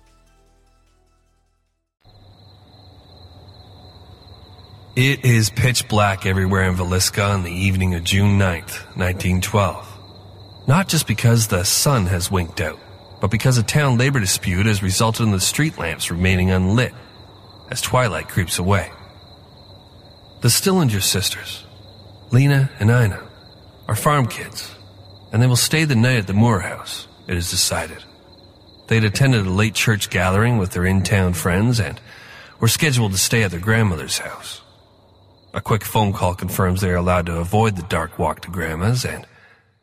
It 4.97 5.25
is 5.25 5.51
pitch 5.51 5.89
black 5.89 6.25
everywhere 6.25 6.63
in 6.63 6.77
Villisca 6.77 7.29
on 7.29 7.43
the 7.43 7.51
evening 7.51 7.95
of 7.95 8.05
June 8.05 8.39
9th, 8.39 8.85
1912. 8.97 9.89
Not 10.69 10.89
just 10.89 11.09
because 11.09 11.49
the 11.49 11.65
sun 11.65 12.07
has 12.07 12.31
winked 12.31 12.61
out, 12.61 12.79
but 13.21 13.31
because 13.31 13.59
a 13.59 13.65
town 13.65 13.99
labor 13.99 14.21
dispute 14.21 14.67
has 14.67 14.85
resulted 14.85 15.27
in 15.27 15.33
the 15.33 15.41
street 15.41 15.79
lamps 15.79 16.11
remaining 16.11 16.53
unlit 16.53 16.95
as 17.71 17.81
twilight 17.81 18.29
creeps 18.29 18.59
away. 18.59 18.93
The 20.43 20.49
Stillinger 20.49 21.01
sisters, 21.01 21.65
Lena 22.31 22.71
and 22.79 22.91
Ina, 22.91 23.21
are 23.89 23.97
farm 23.97 24.29
kids, 24.29 24.75
and 25.35 25.43
they 25.43 25.49
will 25.49 25.57
stay 25.57 25.85
the 25.85 25.97
night 25.97 26.19
at 26.19 26.27
the 26.29 26.33
Moore 26.33 26.61
house, 26.61 27.09
it 27.27 27.37
is 27.37 27.51
decided. 27.51 28.05
They 28.87 28.95
had 28.95 29.05
attended 29.05 29.45
a 29.45 29.51
late 29.51 29.75
church 29.75 30.09
gathering 30.09 30.59
with 30.59 30.71
their 30.71 30.87
in 30.87 31.03
town 31.03 31.33
friends 31.35 31.81
and 31.81 32.01
were 32.61 32.69
scheduled 32.69 33.11
to 33.11 33.19
stay 33.19 33.43
at 33.43 33.51
their 33.51 33.59
grandmother's 33.59 34.19
house. 34.19 34.63
A 35.53 35.61
quick 35.61 35.83
phone 35.83 36.13
call 36.13 36.37
confirms 36.37 36.81
they 36.81 36.91
are 36.91 36.97
allowed 36.97 37.27
to 37.27 37.39
avoid 37.39 37.75
the 37.75 37.83
dark 37.83 38.17
walk 38.17 38.43
to 38.43 38.51
Grandma's, 38.53 39.05
and 39.05 39.27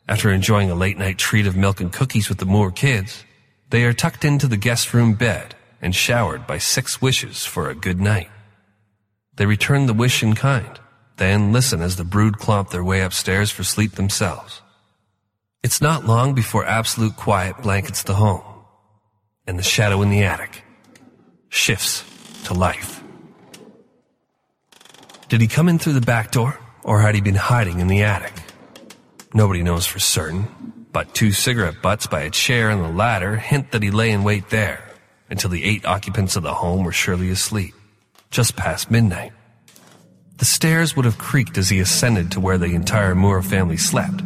after 0.07 0.31
enjoying 0.31 0.71
a 0.71 0.75
late 0.75 0.97
night 0.97 1.17
treat 1.17 1.45
of 1.45 1.57
milk 1.57 1.81
and 1.81 1.91
cookies 1.91 2.29
with 2.29 2.37
the 2.37 2.45
Moore 2.45 2.71
kids, 2.71 3.25
they 3.71 3.83
are 3.83 3.91
tucked 3.91 4.23
into 4.23 4.47
the 4.47 4.55
guest 4.55 4.93
room 4.93 5.15
bed 5.15 5.53
and 5.81 5.93
showered 5.93 6.47
by 6.47 6.59
six 6.59 7.01
wishes 7.01 7.45
for 7.45 7.69
a 7.69 7.75
good 7.75 7.99
night. 7.99 8.29
They 9.35 9.45
return 9.45 9.87
the 9.87 9.93
wish 9.93 10.23
in 10.23 10.33
kind, 10.33 10.79
then 11.17 11.51
listen 11.51 11.81
as 11.81 11.97
the 11.97 12.05
brood 12.05 12.35
clomp 12.35 12.69
their 12.69 12.85
way 12.85 13.01
upstairs 13.01 13.51
for 13.51 13.65
sleep 13.65 13.95
themselves. 13.95 14.61
It's 15.63 15.79
not 15.79 16.05
long 16.05 16.33
before 16.33 16.65
absolute 16.65 17.15
quiet 17.15 17.61
blankets 17.61 18.01
the 18.01 18.15
home, 18.15 18.41
and 19.45 19.59
the 19.59 19.63
shadow 19.63 20.01
in 20.01 20.09
the 20.09 20.23
attic 20.23 20.63
shifts 21.49 22.03
to 22.45 22.55
life. 22.55 23.03
Did 25.29 25.39
he 25.39 25.47
come 25.47 25.69
in 25.69 25.77
through 25.77 25.93
the 25.93 26.01
back 26.01 26.31
door, 26.31 26.59
or 26.83 27.01
had 27.01 27.13
he 27.13 27.21
been 27.21 27.35
hiding 27.35 27.79
in 27.79 27.87
the 27.87 28.01
attic? 28.01 28.33
Nobody 29.35 29.61
knows 29.61 29.85
for 29.85 29.99
certain, 29.99 30.47
but 30.91 31.13
two 31.13 31.31
cigarette 31.31 31.79
butts 31.81 32.07
by 32.07 32.21
a 32.21 32.31
chair 32.31 32.71
and 32.71 32.83
the 32.83 32.89
ladder 32.89 33.35
hint 33.35 33.71
that 33.71 33.83
he 33.83 33.91
lay 33.91 34.09
in 34.09 34.23
wait 34.23 34.49
there 34.49 34.83
until 35.29 35.51
the 35.51 35.63
eight 35.63 35.85
occupants 35.85 36.35
of 36.35 36.41
the 36.41 36.55
home 36.55 36.83
were 36.83 36.91
surely 36.91 37.29
asleep, 37.29 37.75
just 38.31 38.55
past 38.55 38.89
midnight. 38.89 39.31
The 40.37 40.45
stairs 40.45 40.95
would 40.95 41.05
have 41.05 41.19
creaked 41.19 41.59
as 41.59 41.69
he 41.69 41.79
ascended 41.79 42.31
to 42.31 42.39
where 42.39 42.57
the 42.57 42.73
entire 42.73 43.13
Moore 43.13 43.43
family 43.43 43.77
slept, 43.77 44.21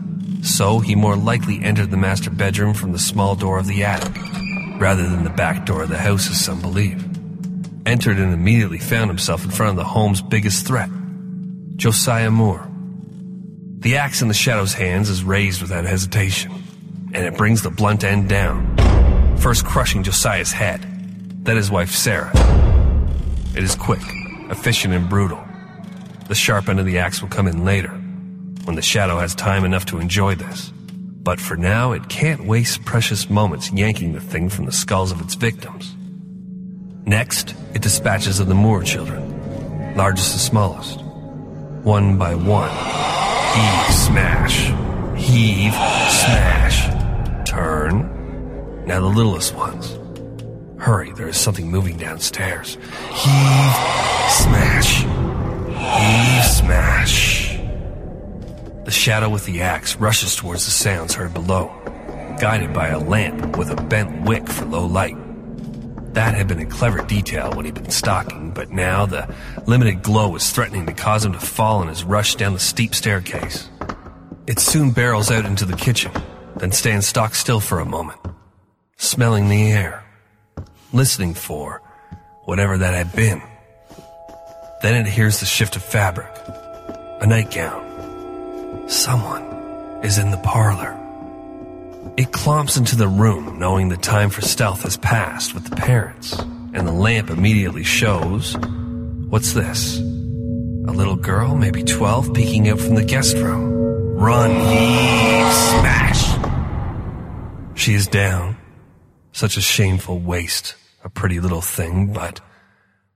so 0.46 0.80
he 0.80 0.96
more 0.96 1.16
likely 1.16 1.62
entered 1.64 1.90
the 1.90 1.98
master 1.98 2.30
bedroom 2.30 2.74
from 2.74 2.92
the 2.92 3.00
small 3.00 3.36
door 3.36 3.58
of 3.58 3.66
the 3.66 3.84
attic, 3.84 4.16
rather 4.80 5.04
than 5.10 5.24
the 5.24 5.30
back 5.32 5.66
door 5.66 5.84
of 5.84 5.90
the 5.90 5.98
house 5.98 6.30
as 6.30 6.40
some 6.40 6.62
believe. 6.62 7.04
Entered 7.88 8.18
and 8.20 8.32
immediately 8.34 8.78
found 8.78 9.10
himself 9.10 9.44
in 9.44 9.52
front 9.52 9.72
of 9.72 9.76
the 9.76 9.84
home's 9.84 10.22
biggest 10.22 10.68
threat, 10.68 10.90
Josiah 11.76 12.32
Moore. 12.32 12.68
The 13.80 13.98
axe 13.98 14.22
in 14.22 14.28
the 14.28 14.34
shadow's 14.34 14.74
hands 14.74 15.10
is 15.10 15.24
raised 15.24 15.62
without 15.62 15.86
hesitation, 15.86 16.52
and 17.14 17.26
it 17.26 17.38
brings 17.38 17.64
the 17.64 17.72
blunt 17.72 18.04
end 18.04 18.30
down, 18.30 19.38
first 19.38 19.66
crushing 19.66 20.04
Josiah's 20.04 20.52
head, 20.52 20.82
then 21.44 21.58
his 21.58 21.72
wife 21.72 21.92
Sarah. 21.92 22.32
It 23.56 23.64
is 23.64 23.76
quick, 23.76 24.02
efficient, 24.52 24.94
and 24.94 25.10
brutal. 25.10 25.44
The 26.28 26.36
sharp 26.36 26.70
end 26.70 26.80
of 26.80 26.86
the 26.86 27.00
axe 27.00 27.22
will 27.22 27.30
come 27.30 27.48
in 27.48 27.66
later, 27.66 28.00
when 28.66 28.76
the 28.76 28.82
shadow 28.82 29.18
has 29.20 29.34
time 29.34 29.64
enough 29.64 29.86
to 29.86 30.00
enjoy 30.00 30.36
this. 30.36 30.72
But 31.24 31.40
for 31.40 31.56
now, 31.58 31.92
it 31.94 32.10
can't 32.10 32.46
waste 32.46 32.86
precious 32.86 33.30
moments 33.30 33.72
yanking 33.72 34.14
the 34.14 34.20
thing 34.20 34.50
from 34.50 34.66
the 34.66 34.72
skulls 34.72 35.12
of 35.12 35.22
its 35.22 35.36
victims. 35.36 35.96
Next, 37.06 37.56
it 37.74 37.82
dispatches 37.82 38.40
of 38.40 38.48
the 38.48 38.56
Moore 38.56 38.84
children, 38.84 39.96
largest 39.96 40.34
to 40.34 40.40
smallest. 40.40 41.02
One 41.84 42.18
by 42.18 42.36
one, 42.36 42.70
heave, 42.70 43.96
smash, 43.96 44.66
heave, 45.16 45.74
smash, 45.74 47.50
turn. 47.50 48.86
Now 48.86 49.02
the 49.02 49.08
littlest 49.08 49.56
ones. 49.56 49.98
Hurry, 50.80 51.12
there 51.14 51.28
is 51.28 51.38
something 51.38 51.70
moving 51.70 51.98
downstairs. 51.98 52.78
Heave, 53.14 53.76
smash, 54.30 55.04
heave, 55.74 56.46
smash. 56.46 57.45
The 58.86 58.92
shadow 58.92 59.30
with 59.30 59.46
the 59.46 59.62
axe 59.62 59.96
rushes 59.96 60.36
towards 60.36 60.66
the 60.66 60.72
sounds 60.72 61.16
heard 61.16 61.34
below, 61.34 61.74
guided 62.40 62.72
by 62.72 62.90
a 62.90 63.00
lamp 63.00 63.58
with 63.58 63.72
a 63.72 63.76
bent 63.76 64.22
wick 64.22 64.48
for 64.48 64.66
low 64.66 64.86
light. 64.86 65.18
That 66.14 66.36
had 66.36 66.48
been 66.48 66.60
a 66.60 66.68
clever 66.68 67.02
detail 67.02 67.52
when 67.54 67.66
he'd 67.66 67.74
been 67.74 67.90
stalking, 67.90 68.52
but 68.52 68.70
now 68.70 69.08
the 69.08 69.34
limited 69.66 70.04
glow 70.04 70.30
was 70.30 70.52
threatening 70.52 70.86
to 70.86 70.94
cause 70.94 71.26
him 71.26 71.34
to 71.34 71.40
fall 71.40 71.82
in 71.82 71.88
his 71.88 72.04
rush 72.04 72.36
down 72.36 72.54
the 72.54 72.60
steep 72.60 72.94
staircase. 72.94 73.72
It 74.46 74.60
soon 74.60 74.92
barrels 74.92 75.32
out 75.32 75.46
into 75.46 75.66
the 75.66 75.76
kitchen, 75.76 76.12
then 76.58 76.72
stands 76.72 77.08
stock 77.08 77.34
still 77.34 77.60
for 77.60 77.80
a 77.80 77.86
moment, 77.86 78.20
smelling 78.98 79.50
the 79.50 79.72
air, 79.72 80.06
listening 80.94 81.34
for 81.34 81.82
whatever 82.44 82.78
that 82.78 82.94
had 82.94 83.16
been. 83.16 83.42
Then 84.84 84.94
it 85.04 85.10
hears 85.10 85.40
the 85.40 85.48
shift 85.48 85.76
of 85.76 85.84
fabric, 85.84 86.32
a 87.20 87.26
nightgown. 87.26 87.85
Someone 88.88 89.44
is 90.04 90.18
in 90.18 90.32
the 90.32 90.38
parlor. 90.38 90.92
It 92.18 92.32
clomps 92.32 92.78
into 92.78 92.96
the 92.96 93.08
room, 93.08 93.60
knowing 93.60 93.90
the 93.90 93.98
time 93.98 94.30
for 94.30 94.42
stealth 94.42 94.84
has 94.84 94.98
passed 94.98 95.54
with 95.54 95.70
the 95.70 95.76
parents, 95.76 96.40
and 96.74 96.88
the 96.88 96.92
lamp 96.92 97.30
immediately 97.30 97.84
shows 97.84 98.56
what's 99.28 99.54
this? 99.54 99.98
A 99.98 100.94
little 100.94 101.16
girl, 101.16 101.56
maybe 101.56 101.84
12, 101.84 102.34
peeking 102.34 102.70
out 102.70 102.80
from 102.80 102.96
the 102.96 103.04
guest 103.04 103.36
room. 103.38 104.16
Run, 104.16 104.52
heave, 104.52 105.54
smash! 105.54 106.38
She 107.74 107.96
is 107.96 108.08
down. 108.08 108.58
Such 109.32 109.58
a 109.58 109.62
shameful 109.62 110.20
waste. 110.20 110.76
A 111.04 111.10
pretty 111.10 111.40
little 111.40 111.62
thing, 111.62 112.14
but 112.14 112.40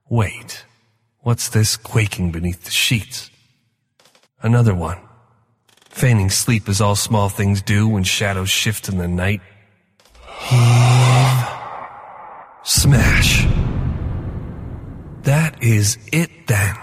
wait. 0.08 0.64
What's 1.20 1.48
this 1.48 1.76
quaking 1.76 2.32
beneath 2.32 2.64
the 2.64 2.70
sheets? 2.70 3.30
Another 4.42 4.74
one. 4.74 4.98
Feigning 5.90 6.30
sleep 6.30 6.68
as 6.68 6.80
all 6.80 6.94
small 6.94 7.28
things 7.28 7.60
do 7.60 7.86
when 7.88 8.04
shadows 8.04 8.48
shift 8.48 8.88
in 8.88 8.96
the 8.96 9.08
night. 9.08 9.40
Heave. 10.38 11.48
Smash. 12.62 13.44
That 15.22 15.62
is 15.62 15.98
it 16.12 16.46
then. 16.46 16.76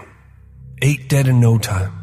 Eight 0.81 1.07
dead 1.07 1.27
in 1.27 1.39
no 1.39 1.57
time. 1.57 1.93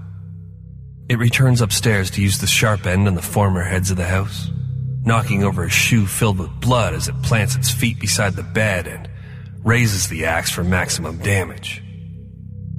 It 1.09 1.19
returns 1.19 1.61
upstairs 1.61 2.11
to 2.13 2.23
use 2.23 2.39
the 2.39 2.47
sharp 2.47 2.87
end 2.87 3.07
on 3.07 3.15
the 3.15 3.23
former 3.23 3.63
heads 3.63 3.91
of 3.91 3.99
the 3.99 4.07
house, 4.07 4.51
knocking 5.03 5.45
over 5.45 5.63
a 5.63 5.71
shoe 5.71 6.07
filled 6.07 6.39
with 6.39 6.61
blood 6.61 6.95
as 6.95 7.09
it 7.09 7.23
plants 7.23 7.55
its 7.55 7.71
feet 7.71 8.01
beside 8.01 8.35
the 8.35 8.43
bed 8.43 8.87
and 8.87 9.09
raises 9.63 10.09
the 10.09 10.25
axe 10.25 10.51
for 10.51 10.65
maximum 10.65 11.19
damage. 11.19 11.83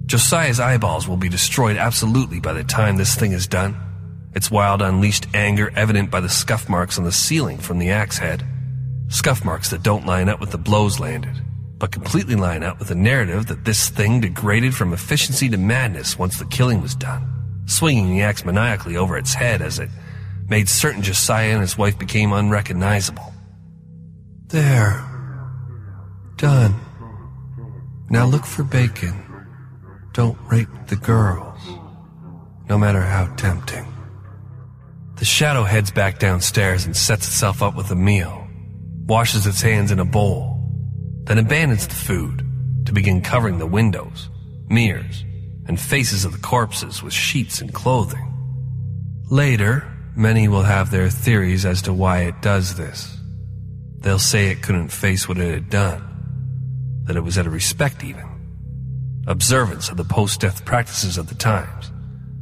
Josiah's 0.08 0.60
eyeballs 0.60 1.08
will 1.08 1.18
be 1.18 1.30
destroyed 1.30 1.78
absolutely 1.78 2.40
by 2.40 2.54
the 2.54 2.64
time 2.64 2.98
this 2.98 3.16
thing 3.16 3.32
is 3.32 3.48
done 3.48 3.85
its 4.36 4.52
wild 4.52 4.82
unleashed 4.82 5.28
anger 5.34 5.72
evident 5.76 6.12
by 6.12 6.20
the 6.20 6.30
scuff 6.30 6.68
marks 6.68 6.98
on 6.98 7.06
the 7.06 7.12
ceiling 7.12 7.58
from 7.58 7.80
the 7.80 7.90
axe 7.90 8.18
head. 8.18 8.46
Scuff 9.08 9.46
marks 9.46 9.70
that 9.70 9.82
don't 9.82 10.06
line 10.06 10.28
up 10.28 10.42
with 10.42 10.52
the 10.52 10.58
blows 10.58 11.00
landed, 11.00 11.42
but 11.78 11.92
completely 11.92 12.36
line 12.36 12.62
up 12.62 12.78
with 12.78 12.90
the 12.90 12.96
narrative 12.96 13.48
that 13.48 13.64
this 13.64 13.90
thing 13.90 14.20
degraded 14.20 14.76
from 14.76 14.94
efficiency 14.94 15.48
to 15.48 15.58
madness 15.58 16.20
once 16.20 16.38
the 16.38 16.46
killing 16.46 16.82
was 16.82 16.96
done, 16.96 17.26
swinging 17.66 18.10
the 18.10 18.22
axe 18.22 18.44
maniacally 18.44 18.98
over 18.98 19.18
its 19.18 19.34
head 19.34 19.62
as 19.62 19.80
it 19.80 19.90
made 20.50 20.68
certain 20.68 21.02
Josiah 21.02 21.52
and 21.52 21.62
his 21.62 21.78
wife 21.78 21.98
became 21.98 22.34
unrecognizable. 22.34 23.34
There. 24.48 25.04
Done. 26.36 26.76
Now 28.10 28.26
look 28.26 28.46
for 28.46 28.64
bacon. 28.64 29.22
Don't 30.14 30.38
rape 30.52 30.70
the 30.88 30.96
girls, 30.98 31.60
no 32.70 32.78
matter 32.78 33.02
how 33.02 33.34
tempting. 33.36 33.95
The 35.18 35.24
shadow 35.24 35.64
heads 35.64 35.92
back 35.92 36.20
downstairs 36.20 36.86
and 36.86 36.96
sets 36.96 37.26
itself 37.26 37.64
up 37.64 37.74
with 37.74 37.90
a 37.90 37.96
meal, 37.96 38.50
washes 39.06 39.48
its 39.48 39.62
hands 39.62 39.90
in 39.90 40.00
a 40.00 40.06
bowl, 40.06 40.60
then 41.24 41.38
abandons 41.38 41.88
the 41.88 41.96
food 41.96 42.44
to 42.86 42.92
begin 42.92 43.22
covering 43.22 43.58
the 43.58 43.66
windows, 43.66 44.30
mirrors, 44.68 45.24
and 45.68 45.80
faces 45.80 46.26
of 46.26 46.34
the 46.34 46.38
corpses 46.40 47.02
with 47.02 47.14
sheets 47.14 47.62
and 47.62 47.74
clothing. 47.74 48.34
Later, 49.32 49.90
many 50.18 50.50
will 50.50 50.64
have 50.64 50.92
their 50.92 51.10
theories 51.10 51.66
as 51.66 51.82
to 51.84 51.94
why 51.94 52.24
it 52.24 52.42
does 52.42 52.76
this. 52.76 53.18
They'll 54.00 54.20
say 54.20 54.48
it 54.48 54.64
couldn't 54.64 54.90
face 54.90 55.30
what 55.30 55.38
it 55.38 55.50
had 55.50 55.70
done, 55.70 56.04
that 57.06 57.16
it 57.16 57.24
was 57.24 57.38
out 57.38 57.48
of 57.48 57.54
respect 57.54 58.04
even, 58.04 58.28
observance 59.28 59.88
of 59.88 59.96
the 59.96 60.04
post-death 60.04 60.66
practices 60.66 61.18
of 61.18 61.28
the 61.30 61.36
times, 61.36 61.90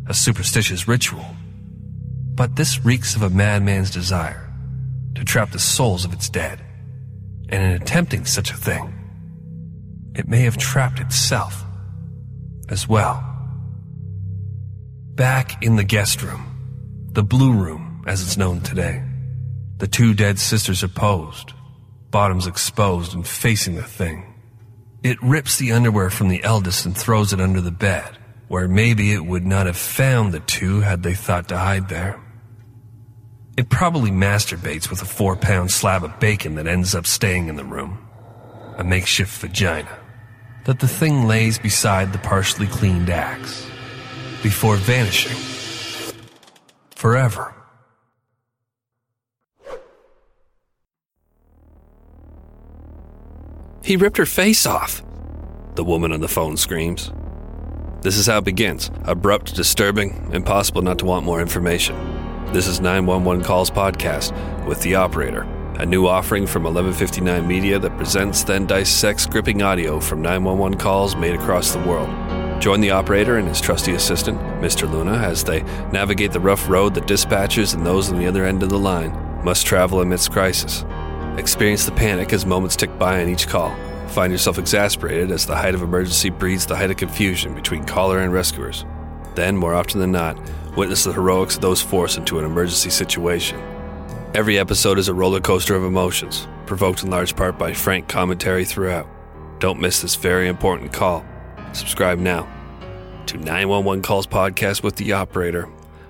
a 0.08 0.14
superstitious 0.16 0.88
ritual 0.88 1.24
but 2.36 2.56
this 2.56 2.84
reeks 2.84 3.16
of 3.16 3.22
a 3.22 3.30
madman's 3.30 3.92
desire 3.92 4.52
to 5.16 5.24
trap 5.24 5.52
the 5.52 5.60
souls 5.60 6.06
of 6.06 6.14
its 6.14 6.30
dead. 6.30 6.60
And 7.50 7.64
in 7.64 7.82
attempting 7.82 8.26
such 8.26 8.52
a 8.52 8.58
thing, 8.58 8.94
it 10.16 10.28
may 10.28 10.42
have 10.42 10.58
trapped 10.58 11.00
itself 11.00 11.64
as 12.70 12.88
well. 12.88 13.24
Back 15.16 15.64
in 15.64 15.76
the 15.76 15.84
guest 15.84 16.24
room, 16.24 17.10
the 17.12 17.24
blue 17.24 17.54
room 17.54 18.04
as 18.08 18.24
it's 18.24 18.38
known 18.38 18.62
today, 18.62 19.04
the 19.78 19.88
two 19.88 20.14
dead 20.14 20.40
sisters 20.40 20.84
are 20.84 20.88
posed, 20.88 21.54
bottoms 22.10 22.48
exposed 22.48 23.14
and 23.14 23.28
facing 23.28 23.76
the 23.76 23.84
thing. 23.84 24.34
It 25.04 25.22
rips 25.22 25.58
the 25.58 25.74
underwear 25.74 26.10
from 26.10 26.30
the 26.30 26.44
eldest 26.44 26.86
and 26.86 26.98
throws 26.98 27.34
it 27.34 27.42
under 27.42 27.62
the 27.62 27.72
bed, 27.72 28.18
where 28.48 28.68
maybe 28.68 29.12
it 29.12 29.26
would 29.26 29.46
not 29.46 29.66
have 29.66 29.78
found 29.78 30.32
the 30.32 30.40
two 30.40 30.80
had 30.80 31.04
they 31.04 31.14
thought 31.14 31.50
to 31.50 31.58
hide 31.58 31.90
there. 31.90 32.23
It 33.56 33.70
probably 33.70 34.10
masturbates 34.10 34.90
with 34.90 35.02
a 35.02 35.06
four 35.06 35.36
pound 35.36 35.70
slab 35.70 36.04
of 36.04 36.20
bacon 36.20 36.56
that 36.56 36.68
ends 36.68 36.96
up 36.96 37.06
staying 37.06 37.50
in 37.50 37.56
the 37.56 37.64
room. 37.64 38.08
A 38.78 38.84
makeshift 38.84 39.40
vagina 39.40 40.00
that 40.66 40.80
the 40.80 40.88
thing 40.88 41.28
lays 41.28 41.60
beside 41.60 42.14
the 42.14 42.20
partially 42.20 42.68
cleaned 42.68 43.10
axe 43.10 43.68
before 44.42 44.78
vanishing 44.78 45.38
forever. 46.96 47.54
He 53.84 53.98
ripped 53.98 54.18
her 54.18 54.26
face 54.26 54.66
off, 54.66 55.04
the 55.76 55.84
woman 55.84 56.14
on 56.14 56.22
the 56.22 56.30
phone 56.30 56.56
screams. 56.56 57.12
This 58.02 58.18
is 58.18 58.28
how 58.28 58.38
it 58.38 58.46
begins 58.46 58.90
abrupt, 59.04 59.56
disturbing, 59.56 60.30
impossible 60.34 60.82
not 60.82 61.00
to 61.00 61.06
want 61.06 61.26
more 61.26 61.42
information. 61.42 62.13
This 62.54 62.68
is 62.68 62.80
911 62.80 63.44
Calls 63.44 63.72
Podcast 63.72 64.32
with 64.68 64.80
The 64.84 64.94
Operator, 64.94 65.42
a 65.80 65.88
new 65.88 66.06
offering 66.06 66.46
from 66.46 66.66
1159 66.66 67.48
Media 67.48 67.80
that 67.80 67.98
presents 67.98 68.44
then 68.44 68.68
dissects 68.68 69.26
gripping 69.26 69.64
audio 69.64 70.00
from 70.00 70.22
911 70.22 70.78
calls 70.78 71.16
made 71.16 71.34
across 71.34 71.74
the 71.74 71.80
world. 71.80 72.12
Join 72.62 72.80
the 72.80 72.92
operator 72.92 73.38
and 73.38 73.48
his 73.48 73.60
trusty 73.60 73.96
assistant, 73.96 74.38
Mr. 74.62 74.88
Luna, 74.88 75.14
as 75.14 75.44
they 75.44 75.64
navigate 75.92 76.32
the 76.32 76.40
rough 76.40 76.70
road 76.70 76.94
that 76.94 77.08
dispatchers 77.08 77.74
and 77.74 77.84
those 77.84 78.12
on 78.12 78.20
the 78.20 78.28
other 78.28 78.46
end 78.46 78.62
of 78.62 78.70
the 78.70 78.78
line 78.78 79.12
must 79.44 79.66
travel 79.66 80.02
amidst 80.02 80.32
crisis. 80.32 80.86
Experience 81.40 81.88
the 81.88 81.92
panic 81.92 82.34
as 82.34 82.46
moments 82.46 82.76
tick 82.76 83.00
by 83.00 83.20
on 83.20 83.30
each 83.30 83.48
call. 83.48 83.76
Find 84.10 84.32
yourself 84.32 84.60
exasperated 84.60 85.32
as 85.32 85.48
the 85.48 85.56
height 85.56 85.74
of 85.74 85.82
emergency 85.82 86.30
breeds 86.30 86.68
the 86.68 86.76
height 86.76 86.92
of 86.92 86.98
confusion 86.98 87.56
between 87.56 87.84
caller 87.84 88.20
and 88.20 88.32
rescuers. 88.32 88.86
Then, 89.34 89.58
more 89.58 89.74
often 89.74 90.00
than 90.00 90.12
not, 90.12 90.38
witness 90.76 91.04
the 91.04 91.14
heroics 91.14 91.56
of 91.56 91.62
those 91.62 91.82
forced 91.82 92.18
into 92.18 92.40
an 92.40 92.46
emergency 92.46 92.90
situation. 92.90 93.60
Every 94.34 94.58
episode 94.58 94.98
is 95.00 95.08
a 95.08 95.14
roller 95.14 95.40
coaster 95.40 95.76
of 95.76 95.84
emotions, 95.84 96.48
provoked 96.66 97.04
in 97.04 97.12
large 97.12 97.36
part 97.36 97.58
by 97.58 97.74
frank 97.74 98.08
commentary 98.08 98.66
throughout. 98.66 99.08
Don't 99.60 99.80
miss 99.80 100.02
this 100.02 100.16
very 100.16 100.48
important 100.48 100.92
call. 100.92 101.24
Subscribe 101.74 102.20
now 102.20 102.48
to 103.28 103.38
911 103.38 104.02
Calls 104.02 104.28
Podcast 104.28 104.84
with 104.84 104.96
the 104.96 105.14
operator, 105.14 105.64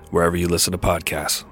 wherever 0.09 0.35
you 0.35 0.47
listen 0.47 0.71
to 0.71 0.77
podcasts. 0.77 1.45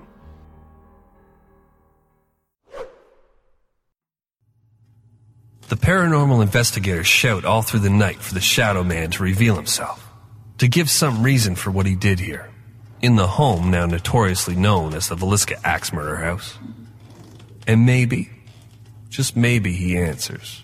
The 5.71 5.77
paranormal 5.77 6.41
investigators 6.41 7.07
shout 7.07 7.45
all 7.45 7.61
through 7.61 7.79
the 7.79 7.89
night 7.89 8.17
for 8.17 8.33
the 8.33 8.41
Shadow 8.41 8.83
Man 8.83 9.11
to 9.11 9.23
reveal 9.23 9.55
himself, 9.55 10.05
to 10.57 10.67
give 10.67 10.89
some 10.89 11.23
reason 11.23 11.55
for 11.55 11.71
what 11.71 11.85
he 11.85 11.95
did 11.95 12.19
here, 12.19 12.49
in 13.01 13.15
the 13.15 13.27
home 13.27 13.71
now 13.71 13.85
notoriously 13.85 14.55
known 14.55 14.93
as 14.93 15.09
the 15.09 15.15
Villisca 15.15 15.59
Axe 15.63 15.91
Murder 15.91 16.17
House. 16.17 16.57
And 17.67 17.85
maybe, 17.85 18.29
just 19.09 19.35
maybe, 19.35 19.73
he 19.73 19.97
answers 19.97 20.63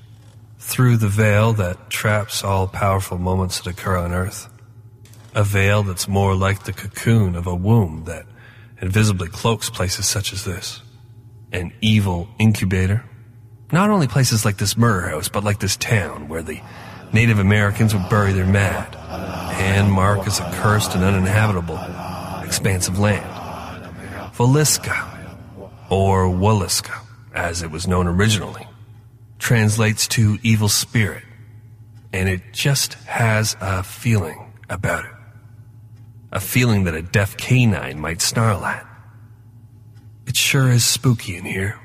through 0.59 0.97
the 0.97 1.07
veil 1.07 1.53
that 1.53 1.89
traps 1.89 2.43
all 2.43 2.67
powerful 2.67 3.17
moments 3.17 3.59
that 3.59 3.69
occur 3.69 3.97
on 3.97 4.13
Earth. 4.13 4.49
A 5.33 5.43
veil 5.43 5.83
that's 5.83 6.07
more 6.07 6.35
like 6.35 6.63
the 6.63 6.73
cocoon 6.73 7.35
of 7.35 7.47
a 7.47 7.55
womb 7.55 8.03
that 8.05 8.25
invisibly 8.81 9.27
cloaks 9.27 9.69
places 9.69 10.07
such 10.07 10.33
as 10.33 10.43
this. 10.43 10.81
An 11.51 11.71
evil 11.81 12.27
incubator. 12.39 13.05
Not 13.71 13.89
only 13.89 14.07
places 14.07 14.45
like 14.45 14.57
this 14.57 14.77
murder 14.77 15.09
house, 15.09 15.29
but 15.29 15.43
like 15.43 15.59
this 15.59 15.77
town 15.77 16.27
where 16.27 16.43
the 16.43 16.61
Native 17.13 17.39
Americans 17.39 17.93
would 17.93 18.09
bury 18.09 18.33
their 18.33 18.45
mad 18.45 18.95
and 18.95 19.91
mark 19.91 20.27
as 20.27 20.41
accursed 20.41 20.95
and 20.95 21.03
uninhabitable 21.03 21.77
expanse 22.47 22.87
of 22.87 22.97
land. 22.97 23.25
Villisca, 24.33 24.97
or 25.89 26.25
Waliska, 26.25 26.99
as 27.33 27.61
it 27.61 27.69
was 27.69 27.87
known 27.87 28.07
originally, 28.07 28.65
translates 29.37 30.07
to 30.07 30.39
evil 30.41 30.69
spirit, 30.69 31.23
and 32.13 32.29
it 32.29 32.41
just 32.53 32.93
has 33.05 33.55
a 33.61 33.83
feeling 33.83 34.53
about 34.69 35.05
it. 35.05 35.11
A 36.31 36.39
feeling 36.39 36.85
that 36.85 36.95
a 36.95 37.01
deaf 37.01 37.37
canine 37.37 37.99
might 37.99 38.21
snarl 38.21 38.65
at. 38.65 38.85
It 40.25 40.35
sure 40.35 40.69
is 40.69 40.83
spooky 40.83 41.35
in 41.35 41.45
here. 41.45 41.79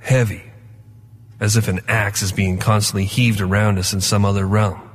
Heavy. 0.00 0.44
As 1.38 1.56
if 1.56 1.68
an 1.68 1.80
axe 1.88 2.22
is 2.22 2.32
being 2.32 2.58
constantly 2.58 3.04
heaved 3.04 3.40
around 3.40 3.78
us 3.78 3.92
in 3.92 4.00
some 4.00 4.24
other 4.24 4.46
realm. 4.46 4.90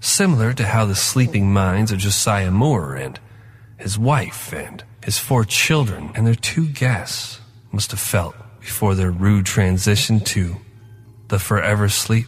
Similar 0.00 0.52
to 0.54 0.66
how 0.66 0.84
the 0.84 0.94
sleeping 0.94 1.52
minds 1.52 1.90
of 1.90 1.98
Josiah 1.98 2.50
Moore 2.50 2.94
and 2.94 3.18
his 3.82 3.98
wife 3.98 4.52
and 4.52 4.84
his 5.04 5.18
four 5.18 5.44
children 5.44 6.12
and 6.14 6.24
their 6.24 6.36
two 6.36 6.68
guests 6.68 7.40
must 7.72 7.90
have 7.90 8.00
felt 8.00 8.34
before 8.60 8.94
their 8.94 9.10
rude 9.10 9.44
transition 9.44 10.20
to 10.20 10.56
the 11.28 11.38
forever 11.38 11.88
sleep 11.88 12.26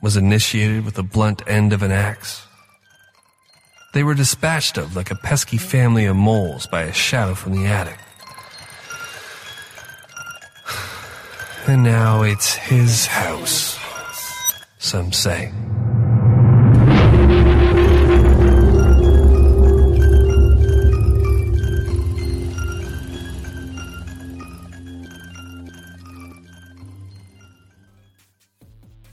was 0.00 0.16
initiated 0.16 0.84
with 0.84 0.94
the 0.94 1.02
blunt 1.02 1.42
end 1.46 1.72
of 1.72 1.82
an 1.82 1.90
axe. 1.90 2.46
They 3.94 4.04
were 4.04 4.14
dispatched 4.14 4.78
of 4.78 4.94
like 4.94 5.10
a 5.10 5.16
pesky 5.16 5.58
family 5.58 6.06
of 6.06 6.16
moles 6.16 6.66
by 6.68 6.82
a 6.82 6.92
shadow 6.92 7.34
from 7.34 7.52
the 7.52 7.66
attic. 7.66 7.98
And 11.68 11.84
now 11.84 12.22
it's 12.22 12.54
his 12.54 13.06
house, 13.06 13.78
some 14.78 15.12
say. 15.12 15.52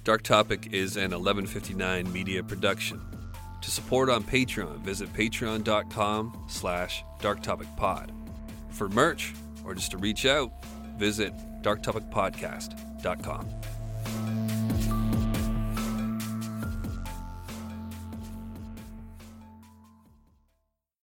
Dark 0.09 0.23
Topic 0.23 0.69
is 0.71 0.97
an 0.97 1.11
1159 1.11 2.11
media 2.11 2.41
production. 2.41 2.99
To 3.61 3.69
support 3.69 4.09
on 4.09 4.23
Patreon, 4.23 4.79
visit 4.79 5.13
patreon.com 5.13 6.45
slash 6.47 7.03
darktopicpod. 7.19 8.09
For 8.71 8.89
merch, 8.89 9.35
or 9.63 9.75
just 9.75 9.91
to 9.91 9.99
reach 9.99 10.25
out, 10.25 10.51
visit 10.97 11.31
darktopicpodcast.com. 11.61 14.48